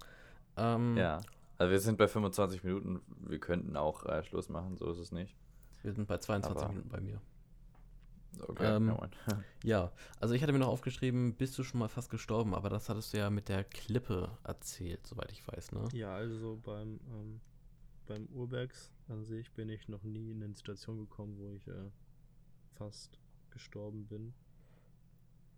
Ähm, 0.56 0.96
ja. 0.96 1.20
Also 1.58 1.70
wir 1.72 1.80
sind 1.80 1.96
bei 1.96 2.06
25 2.08 2.64
Minuten. 2.64 3.00
Wir 3.26 3.38
könnten 3.38 3.76
auch 3.76 4.04
äh, 4.04 4.22
Schluss 4.24 4.48
machen, 4.48 4.76
so 4.76 4.90
ist 4.90 4.98
es 4.98 5.10
nicht. 5.12 5.34
Wir 5.82 5.92
sind 5.94 6.06
bei 6.06 6.18
22 6.18 6.62
Aber- 6.62 6.68
Minuten 6.72 6.88
bei 6.90 7.00
mir. 7.00 7.20
Okay, 8.40 8.76
Ähm, 8.76 8.96
ja, 9.64 9.92
also 10.20 10.34
ich 10.34 10.42
hatte 10.42 10.52
mir 10.52 10.58
noch 10.58 10.68
aufgeschrieben, 10.68 11.34
bist 11.34 11.58
du 11.58 11.64
schon 11.64 11.80
mal 11.80 11.88
fast 11.88 12.10
gestorben, 12.10 12.54
aber 12.54 12.70
das 12.70 12.88
hattest 12.88 13.12
du 13.12 13.18
ja 13.18 13.30
mit 13.30 13.48
der 13.48 13.64
Klippe 13.64 14.30
erzählt, 14.44 15.06
soweit 15.06 15.30
ich 15.32 15.46
weiß, 15.46 15.72
ne? 15.72 15.88
Ja, 15.92 16.14
also 16.14 16.58
beim, 16.62 17.00
ähm, 17.10 17.40
beim 18.06 18.26
Urbex 18.26 18.90
an 19.08 19.24
sich 19.24 19.52
bin 19.52 19.68
ich 19.68 19.88
noch 19.88 20.02
nie 20.02 20.30
in 20.30 20.42
eine 20.42 20.54
Situation 20.54 20.98
gekommen, 20.98 21.36
wo 21.38 21.50
ich 21.50 21.66
äh, 21.68 21.90
fast 22.74 23.18
gestorben 23.50 24.06
bin. 24.06 24.34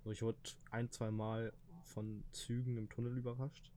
Also 0.00 0.10
ich 0.10 0.22
wurde 0.22 0.38
ein, 0.70 0.90
zwei 0.90 1.10
Mal 1.10 1.52
von 1.82 2.24
Zügen 2.32 2.76
im 2.76 2.88
Tunnel 2.88 3.16
überrascht. 3.16 3.70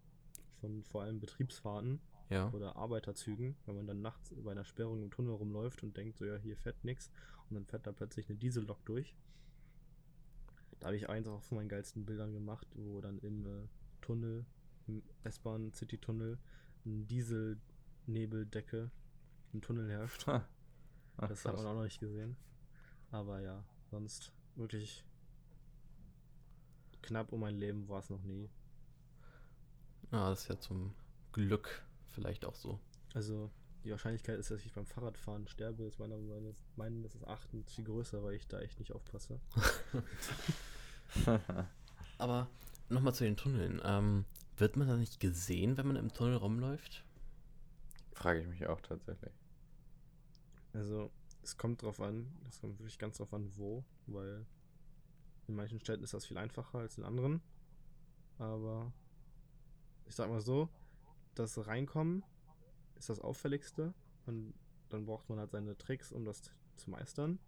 Von 0.60 0.84
vor 0.84 1.04
allem 1.04 1.20
Betriebsfahrten 1.20 2.02
Ja. 2.30 2.52
oder 2.52 2.76
Arbeiterzügen, 2.76 3.56
wenn 3.66 3.76
man 3.76 3.88
dann 3.88 4.02
nachts 4.02 4.34
bei 4.44 4.52
einer 4.52 4.66
Sperrung 4.66 5.02
im 5.02 5.12
Tunnel 5.12 5.34
rumläuft 5.34 5.82
und 5.84 5.96
denkt, 5.96 6.18
so 6.18 6.26
ja, 6.26 6.36
hier 6.36 6.58
fährt 6.58 6.84
nix 6.84 7.10
und 7.50 7.56
dann 7.56 7.66
fährt 7.66 7.88
da 7.88 7.92
plötzlich 7.94 8.30
eine 8.30 8.38
Diesellok 8.38 8.84
durch. 8.86 9.16
Da 10.80 10.88
habe 10.88 10.98
ich 10.98 11.10
eins 11.10 11.28
auch 11.28 11.42
von 11.44 11.58
meinen 11.58 11.70
geilsten 11.70 12.06
Bildern 12.06 12.34
gemacht, 12.34 12.68
wo 12.76 13.02
dann 13.02 13.18
im 13.20 13.46
äh, 13.46 13.68
Tunnel, 14.02 14.46
im 14.88 15.02
S-Bahn 15.24 15.74
City-Tunnel, 15.74 16.38
eine 16.86 17.06
Dieselnebeldecke 17.06 18.92
im 19.54 19.62
Tunnel 19.62 19.90
herrscht. 19.90 20.28
Ach, 20.28 20.44
Das 21.18 21.46
hat 21.46 21.56
man 21.56 21.66
auch 21.66 21.74
noch 21.76 21.84
nicht 21.84 22.00
gesehen. 22.00 22.36
Aber 23.10 23.40
ja, 23.40 23.64
sonst 23.90 24.32
wirklich 24.56 25.04
knapp 27.02 27.32
um 27.32 27.40
mein 27.40 27.56
Leben 27.56 27.88
war 27.88 28.00
es 28.00 28.10
noch 28.10 28.24
nie. 28.24 28.50
Ah, 30.12 30.30
das 30.30 30.42
ist 30.44 30.48
ja 30.50 30.60
zum 30.60 30.94
Glück 31.32 31.84
vielleicht 32.18 32.46
auch 32.46 32.56
so. 32.56 32.80
Also 33.14 33.52
die 33.84 33.92
Wahrscheinlichkeit 33.92 34.40
ist, 34.40 34.50
dass 34.50 34.66
ich 34.66 34.74
beim 34.74 34.88
Fahrradfahren 34.88 35.48
sterbe, 35.48 35.84
ist 35.84 36.00
meiner 36.00 36.18
meines, 36.18 36.56
meines 36.76 37.14
Erachtens 37.14 37.72
viel 37.72 37.86
größer, 37.86 38.24
weil 38.24 38.34
ich 38.34 38.48
da 38.48 38.60
echt 38.60 38.80
nicht 38.80 38.92
aufpasse. 38.92 39.40
Aber 42.18 42.50
nochmal 42.90 43.14
zu 43.14 43.24
den 43.24 43.38
Tunneln. 43.38 43.80
Ähm, 43.84 44.26
wird 44.58 44.78
man 44.78 44.88
da 44.88 44.98
nicht 44.98 45.20
gesehen, 45.20 45.78
wenn 45.78 45.86
man 45.86 45.96
im 45.96 46.12
Tunnel 46.12 46.38
rumläuft? 46.38 47.06
Frage 48.14 48.42
ich 48.42 48.48
mich 48.48 48.66
auch 48.66 48.82
tatsächlich. 48.82 49.34
Also 50.74 51.12
es 51.44 51.56
kommt 51.56 51.84
drauf 51.84 52.02
an, 52.02 52.36
es 52.50 52.60
kommt 52.60 52.80
wirklich 52.80 52.98
ganz 52.98 53.18
drauf 53.18 53.32
an, 53.32 53.52
wo, 53.56 53.86
weil 54.08 54.44
in 55.48 55.56
manchen 55.56 55.80
Städten 55.80 56.04
ist 56.04 56.16
das 56.16 56.26
viel 56.26 56.40
einfacher 56.40 56.80
als 56.80 56.98
in 56.98 57.04
anderen. 57.04 57.42
Aber 58.40 58.92
ich 60.08 60.16
sag 60.16 60.30
mal 60.30 60.42
so, 60.42 60.68
das 61.40 61.68
Reinkommen 61.68 62.24
ist 62.96 63.10
das 63.10 63.20
Auffälligste 63.20 63.94
und 64.26 64.54
dann 64.90 65.06
braucht 65.06 65.30
man 65.30 65.40
halt 65.40 65.52
seine 65.52 65.78
Tricks, 65.78 66.12
um 66.12 66.26
das 66.26 66.42
zu 66.76 66.90
meistern. 66.90 67.40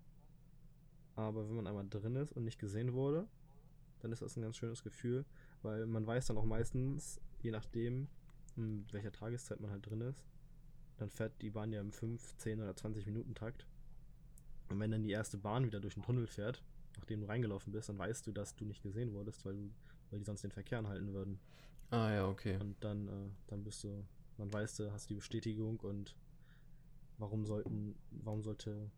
Aber 1.16 1.48
wenn 1.48 1.56
man 1.56 1.68
einmal 1.68 1.88
drin 1.88 2.16
ist 2.16 2.32
und 2.32 2.44
nicht 2.44 2.60
gesehen 2.60 2.94
wurde, 2.94 3.28
dann 4.00 4.12
ist 4.12 4.22
das 4.22 4.38
ein 4.38 4.42
ganz 4.42 4.58
schönes 4.58 4.84
Gefühl, 4.84 5.26
weil 5.62 5.86
man 5.86 6.06
weiß 6.06 6.28
dann 6.28 6.38
auch 6.38 6.46
meistens, 6.46 7.20
je 7.42 7.52
nachdem, 7.52 8.08
in 8.56 8.86
welcher 8.92 9.12
Tageszeit 9.12 9.60
man 9.60 9.72
halt 9.72 9.86
drin 9.86 10.02
ist, 10.02 10.24
dann 10.98 11.10
fährt 11.10 11.42
die 11.42 11.50
Bahn 11.50 11.72
ja 11.72 11.82
im 11.82 11.92
5, 11.92 12.38
10 12.38 12.62
oder 12.62 12.76
20 12.76 13.06
Minuten 13.06 13.36
Takt. 13.36 13.66
Und 14.70 14.80
wenn 14.80 14.92
dann 14.92 15.04
die 15.04 15.12
erste 15.12 15.38
Bahn 15.38 15.66
wieder 15.66 15.80
durch 15.80 15.96
den 15.96 16.04
Tunnel 16.04 16.28
fährt, 16.28 16.64
nachdem 16.98 17.22
du 17.22 17.28
reingelaufen 17.28 17.72
bist, 17.72 17.90
dann 17.90 17.98
weißt 17.98 18.28
du, 18.28 18.32
dass 18.32 18.56
du 18.56 18.66
nicht 18.66 18.84
gesehen 18.84 19.14
wurdest, 19.14 19.46
weil, 19.46 19.56
du, 19.56 19.72
weil 20.10 20.20
die 20.20 20.26
sonst 20.26 20.44
den 20.44 20.52
Verkehr 20.52 20.80
anhalten 20.80 21.14
würden. 21.14 21.40
Ah 21.92 22.12
ja, 22.12 22.28
okay. 22.28 22.58
Und 22.60 22.76
dann, 22.84 23.08
äh, 23.08 23.30
dann 23.48 23.64
bist 23.64 23.84
du, 23.84 24.06
dann 24.38 24.52
weißt 24.54 24.80
du, 24.80 24.92
hast 24.92 25.10
die 25.10 25.16
Bestätigung 25.16 25.80
und 25.80 26.16
warum 27.18 27.46
sollten, 27.46 27.96
warum 28.12 28.44
sollte 28.44 28.92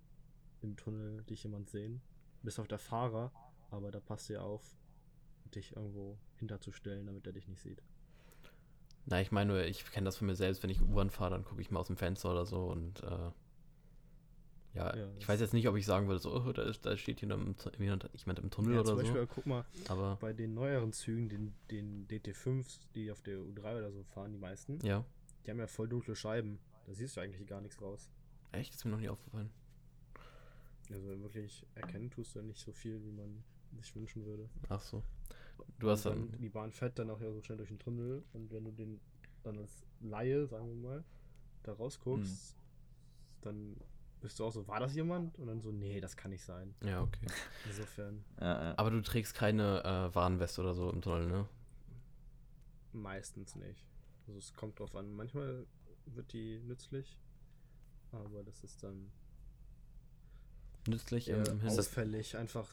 im 0.62 0.76
Tunnel 0.76 1.24
dich 1.24 1.44
jemand 1.44 1.70
sehen? 1.70 2.02
Bist 2.44 2.60
auf 2.60 2.68
der 2.68 2.80
Fahrer, 2.80 3.32
aber 3.70 3.92
da 3.92 4.00
passt 4.00 4.30
dir 4.30 4.44
auf, 4.44 4.78
dich 5.56 5.76
irgendwo 5.76 6.18
hinterzustellen, 6.38 7.06
damit 7.06 7.26
er 7.28 7.34
dich 7.34 7.48
nicht 7.48 7.62
sieht. 7.62 7.82
Na, 9.06 9.20
ich 9.20 9.32
meine, 9.32 9.54
nur, 9.54 9.64
ich 9.64 9.84
kenne 9.92 10.06
das 10.06 10.18
von 10.18 10.28
mir 10.28 10.36
selbst, 10.36 10.62
wenn 10.64 10.70
ich 10.70 10.82
U-Bahn 10.82 11.10
fahre, 11.10 11.32
dann 11.32 11.44
gucke 11.44 11.62
ich 11.62 11.72
mal 11.72 11.80
aus 11.80 11.88
dem 11.88 11.98
Fenster 11.98 12.32
oder 12.32 12.46
so 12.46 12.66
und 12.66 13.04
äh, 13.04 13.32
ja, 14.74 14.96
Ja, 14.96 15.08
ich 15.14 15.20
das- 15.20 15.28
weiß 15.30 15.40
jetzt 15.42 15.54
nicht, 15.54 15.68
ob 15.68 15.76
ich 15.76 15.86
sagen 15.86 16.08
würde, 16.08 16.20
so, 16.20 16.34
oh, 16.34 16.52
da, 16.52 16.64
ist, 16.64 16.86
da 16.86 16.96
steht 16.98 17.22
jemand 17.22 17.44
im, 17.46 17.58
Tu- 17.58 17.70
jemand, 17.80 18.10
jemand 18.14 18.40
im 18.40 18.50
Tunnel 18.50 18.74
Ja, 18.76 18.80
oder 18.82 18.90
zum 18.90 18.98
Beispiel, 18.98 19.16
so. 19.16 19.22
äh, 19.24 19.28
guck 19.34 19.46
mal, 19.46 19.66
Aber 19.90 20.18
bei 20.20 20.34
den 20.34 20.54
neueren 20.54 20.94
Zügen, 20.94 21.30
den, 21.30 21.54
den 21.70 22.08
DT5s, 22.08 22.80
die 22.96 23.12
auf 23.12 23.22
der 23.22 23.38
U3 23.40 23.78
oder 23.78 23.92
so 23.92 24.04
fahren, 24.04 24.32
die 24.32 24.38
meisten, 24.40 24.80
ja, 24.86 25.04
die 25.46 25.52
haben 25.52 25.60
ja 25.60 25.68
voll 25.68 25.88
dunkle 25.90 26.16
Scheiben. 26.16 26.60
Da 26.88 26.94
siehst 26.94 27.16
du 27.18 27.22
eigentlich 27.22 27.46
gar 27.48 27.62
nichts 27.62 27.82
raus. 27.82 28.10
echt, 28.52 28.74
ist 28.76 28.86
mir 28.86 28.92
noch 28.92 29.00
nie 29.00 29.10
aufgefallen. 29.10 29.50
Also 30.90 31.08
wirklich 31.22 31.66
erkennen 31.76 32.10
tust 32.10 32.36
du 32.36 32.42
nicht 32.42 32.60
so 32.60 32.72
viel, 32.74 33.02
wie 33.04 33.12
man 33.12 33.44
sich 33.80 33.96
wünschen 33.96 34.26
würde. 34.26 34.50
Ach 34.70 34.82
so. 34.82 35.04
Du 35.80 35.90
hast 35.90 36.06
Und 36.06 36.32
dann, 36.34 36.42
Die 36.42 36.50
Bahn 36.50 36.72
fährt 36.72 37.00
dann 37.00 37.10
auch 37.10 37.22
ja 37.22 37.32
so 37.32 37.42
schnell 37.42 37.58
durch 37.58 37.70
den 37.70 37.80
Tunnel 37.80 38.24
und 38.34 38.52
wenn 38.52 38.66
du 38.66 38.72
den 38.72 39.00
dann 39.44 39.58
als 39.58 39.86
Laie, 40.02 40.46
sagen 40.48 40.68
wir 40.68 40.76
mal, 40.90 41.04
da 41.64 41.74
rausguckst, 41.74 42.56
Hm. 42.56 42.62
dann 43.42 43.78
bist 44.22 44.40
du 44.40 44.46
auch 44.46 44.52
so, 44.52 44.68
war 44.68 44.80
das 44.80 44.96
jemand? 44.96 45.38
Und 45.40 45.48
dann 45.48 45.62
so, 45.62 45.72
nee, 45.72 46.00
das 46.00 46.16
kann 46.16 46.32
nicht 46.32 46.44
sein. 46.44 46.74
ja, 46.84 47.02
okay. 47.02 47.28
Insofern 47.66 48.24
Ja, 48.40 48.64
ja. 48.64 48.74
Aber 48.78 48.92
du 48.92 49.02
trägst 49.02 49.34
keine 49.34 49.84
äh, 49.84 50.16
Warnweste 50.16 50.62
oder 50.62 50.74
so 50.74 50.90
im 50.92 51.02
Tunnel, 51.02 51.28
ne? 51.28 51.48
meistens 52.94 53.56
nicht. 53.56 53.86
Also 54.28 54.40
es 54.40 54.54
kommt 54.54 54.80
drauf 54.80 54.96
an. 54.96 55.14
Manchmal 55.14 55.66
wird 56.06 56.34
die 56.34 56.60
nützlich, 56.60 57.18
aber 58.12 58.44
das 58.44 58.64
ist 58.64 58.84
dann 58.84 59.12
Nützlich 60.88 61.30
im, 61.30 61.44
im 61.46 61.62
Hin 61.62 61.80
auffällig, 61.80 62.36
einfach 62.38 62.68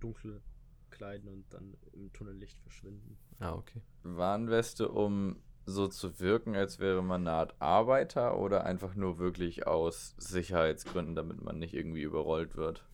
dunkel 0.00 0.42
kleiden 0.90 1.28
und 1.28 1.44
dann 1.54 1.76
im 1.92 2.12
Tunnellicht 2.12 2.60
verschwinden. 2.60 3.16
Ah, 3.38 3.54
okay. 3.54 3.80
Warnweste, 4.02 4.88
um 4.88 5.40
so 5.64 5.86
zu 5.88 6.18
wirken, 6.20 6.56
als 6.56 6.78
wäre 6.78 7.02
man 7.02 7.22
eine 7.26 7.36
Art 7.36 7.54
Arbeiter 7.60 8.38
oder 8.38 8.64
einfach 8.64 8.94
nur 8.94 9.18
wirklich 9.18 9.66
aus 9.66 10.14
Sicherheitsgründen, 10.18 11.14
damit 11.14 11.42
man 11.42 11.58
nicht 11.58 11.74
irgendwie 11.74 12.02
überrollt 12.02 12.56
wird? 12.56 12.84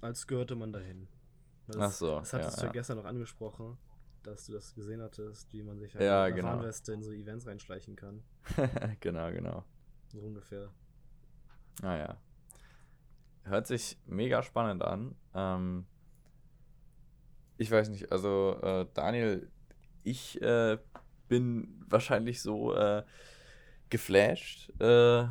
Als 0.00 0.26
gehörte 0.26 0.56
man 0.56 0.72
dahin. 0.72 1.08
Das, 1.68 1.76
Ach 1.78 1.92
so, 1.92 2.18
Das 2.20 2.32
hattest 2.32 2.56
ja, 2.58 2.60
du 2.62 2.66
ja. 2.66 2.72
gestern 2.72 2.98
noch 2.98 3.06
angesprochen, 3.06 3.76
dass 4.22 4.46
du 4.46 4.52
das 4.52 4.74
gesehen 4.74 5.02
hattest, 5.02 5.52
wie 5.52 5.62
man 5.62 5.78
sich 5.78 5.94
Ja, 5.94 6.00
mit 6.00 6.04
einer 6.10 6.30
genau. 6.32 6.48
Warnweste 6.48 6.92
in 6.92 7.02
so 7.02 7.12
Events 7.12 7.46
reinschleichen 7.46 7.96
kann. 7.96 8.22
genau, 9.00 9.30
genau. 9.32 9.64
So 10.08 10.20
ungefähr. 10.20 10.70
Naja. 11.82 12.16
Hört 13.44 13.66
sich 13.66 13.98
mega 14.06 14.42
spannend 14.42 14.82
an. 14.82 15.14
Ähm, 15.34 15.86
ich 17.56 17.70
weiß 17.70 17.88
nicht, 17.88 18.12
also 18.12 18.58
äh, 18.62 18.86
Daniel, 18.94 19.50
ich 20.02 20.40
äh, 20.42 20.78
bin 21.28 21.84
wahrscheinlich 21.88 22.42
so 22.42 22.74
äh, 22.74 23.02
geflasht. 23.90 24.72
Äh, 24.80 25.24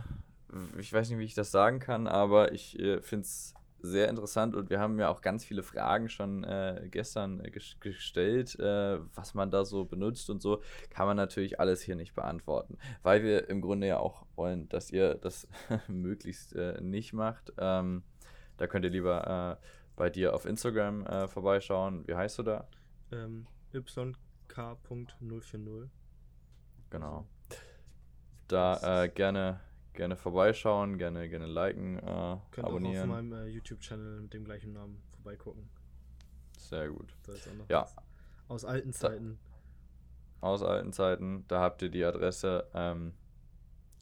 ich 0.80 0.94
weiß 0.94 1.10
nicht, 1.10 1.20
wie 1.20 1.26
ich 1.26 1.34
das 1.34 1.52
sagen 1.52 1.80
kann, 1.80 2.08
aber 2.08 2.52
ich 2.54 2.80
äh, 2.80 3.02
finde 3.02 3.24
es 3.24 3.54
sehr 3.86 4.10
interessant 4.10 4.56
und 4.56 4.70
wir 4.70 4.80
haben 4.80 5.00
ja 5.00 5.10
auch 5.10 5.22
ganz 5.22 5.46
viele 5.46 5.64
Fragen 5.64 6.10
schon 6.10 6.44
äh, 6.44 6.88
gestern 6.90 7.40
äh, 7.40 7.52
ges 7.52 7.78
gestellt, 7.80 8.58
äh, 8.60 9.00
was 9.14 9.34
man 9.34 9.52
da 9.52 9.64
so 9.64 9.86
benutzt 9.86 10.30
und 10.30 10.42
so, 10.42 10.62
kann 10.90 11.06
man 11.06 11.18
natürlich 11.18 11.60
alles 11.60 11.82
hier 11.82 11.96
nicht 11.96 12.16
beantworten, 12.16 12.78
weil 13.04 13.24
wir 13.24 13.50
im 13.50 13.62
Grunde 13.62 13.88
ja 13.88 14.00
auch 14.00 14.26
wollen, 14.36 14.68
dass 14.70 14.92
ihr 14.92 15.16
das 15.16 15.48
möglichst 15.88 16.54
äh, 16.56 16.82
nicht 16.82 17.14
macht. 17.14 17.54
Ähm, 17.58 18.04
da 18.58 18.68
könnt 18.68 18.86
ihr 18.86 18.92
lieber 18.92 19.60
äh, 19.62 19.66
bei 19.96 20.10
dir 20.10 20.34
auf 20.34 20.46
Instagram 20.46 21.06
äh, 21.06 21.28
vorbeischauen. 21.28 22.08
Wie 22.08 22.16
heißt 22.16 22.40
du 22.40 22.44
da? 22.44 22.68
Ähm, 23.12 23.48
YK.040. 24.56 25.90
Genau. 26.90 27.26
Da 28.48 29.04
äh, 29.04 29.10
gerne, 29.10 29.60
gerne 29.94 30.16
vorbeischauen, 30.16 30.98
gerne, 30.98 31.28
gerne 31.30 31.48
liken, 31.48 31.98
äh, 31.98 32.02
Könnt 32.02 32.14
auch 32.14 32.64
auf 32.64 32.70
abonnieren. 32.70 33.10
meinem 33.10 33.34
äh, 33.34 33.48
YouTube-Channel 33.48 34.22
mit 34.22 34.34
dem 34.34 34.46
gleichen 34.46 34.74
Namen 34.74 35.02
vorbeigucken. 35.12 35.68
Sehr 36.58 36.90
gut. 36.90 37.14
Da 37.26 37.34
Ja. 37.70 37.88
Aus 38.48 38.64
alten 38.66 38.92
Da- 38.92 38.98
Zeiten. 38.98 39.40
aus 40.42 40.62
alten 40.64 40.94
Zeiten. 40.94 41.46
Da 41.48 41.60
habt 41.62 41.82
ihr 41.82 41.90
die 41.90 42.04
Adresse. 42.06 42.68
Ähm, 42.76 43.14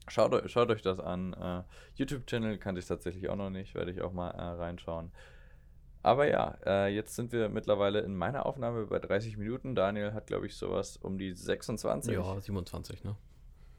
schaut, 0.09 0.49
schaut 0.51 0.69
euch 0.69 0.81
das 0.81 0.99
an. 0.99 1.33
Äh, 1.33 1.63
YouTube-Channel 1.95 2.57
kannte 2.57 2.79
ich 2.79 2.85
tatsächlich 2.87 3.29
auch 3.29 3.37
noch 3.37 3.49
nicht, 3.49 3.73
werde 3.75 3.91
ich 3.91 4.01
auch 4.01 4.11
mal 4.11 4.31
äh, 4.31 4.41
reinschauen. 4.41 5.11
Aber 6.03 6.29
ja, 6.29 6.57
äh, 6.65 6.93
jetzt 6.93 7.15
sind 7.15 7.31
wir 7.31 7.47
mittlerweile 7.47 8.01
in 8.01 8.15
meiner 8.15 8.45
Aufnahme 8.45 8.85
bei 8.85 8.99
30 8.99 9.37
Minuten. 9.37 9.73
Daniel 9.73 10.13
hat, 10.13 10.27
glaube 10.27 10.45
ich, 10.45 10.55
sowas 10.57 10.97
um 10.97 11.17
die 11.17 11.33
26. 11.33 12.13
Ja, 12.13 12.39
27, 12.39 13.05
ne? 13.05 13.15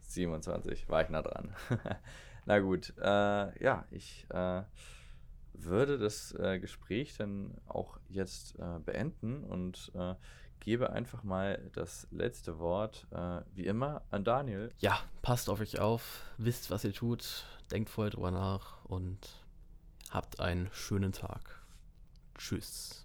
27, 0.01 0.89
war 0.89 1.03
ich 1.03 1.11
nah 1.11 1.21
dran. 1.21 1.55
Na 2.47 2.59
gut, 2.61 2.95
äh, 2.99 3.63
ja, 3.63 3.85
ich 3.91 4.27
äh, 4.31 4.63
würde 5.53 5.99
das 5.99 6.33
äh, 6.33 6.59
Gespräch 6.59 7.15
dann 7.19 7.55
auch 7.67 7.99
jetzt 8.09 8.59
äh, 8.59 8.79
beenden 8.79 9.45
und 9.45 9.93
äh, 9.95 10.15
gebe 10.61 10.91
einfach 10.91 11.25
mal 11.25 11.71
das 11.75 12.09
letzte 12.11 12.59
Wort, 12.59 13.07
wie 13.53 13.67
immer, 13.67 14.01
an 14.11 14.25
Daniel. 14.25 14.71
Ja, 14.79 14.99
passt 15.21 15.51
auf 15.51 15.61
euch 15.61 15.79
auf, 15.79 16.23
wisst, 16.39 16.71
was 16.71 16.85
ihr 16.85 16.95
tut, 16.95 17.45
denkt 17.71 17.91
vorher 17.91 18.11
drüber 18.11 18.31
nach 18.31 18.83
und 18.87 19.45
habt 20.09 20.41
einen 20.41 20.71
schönen 20.73 21.13
Tag. 21.13 21.64
Tschüss. 22.39 23.04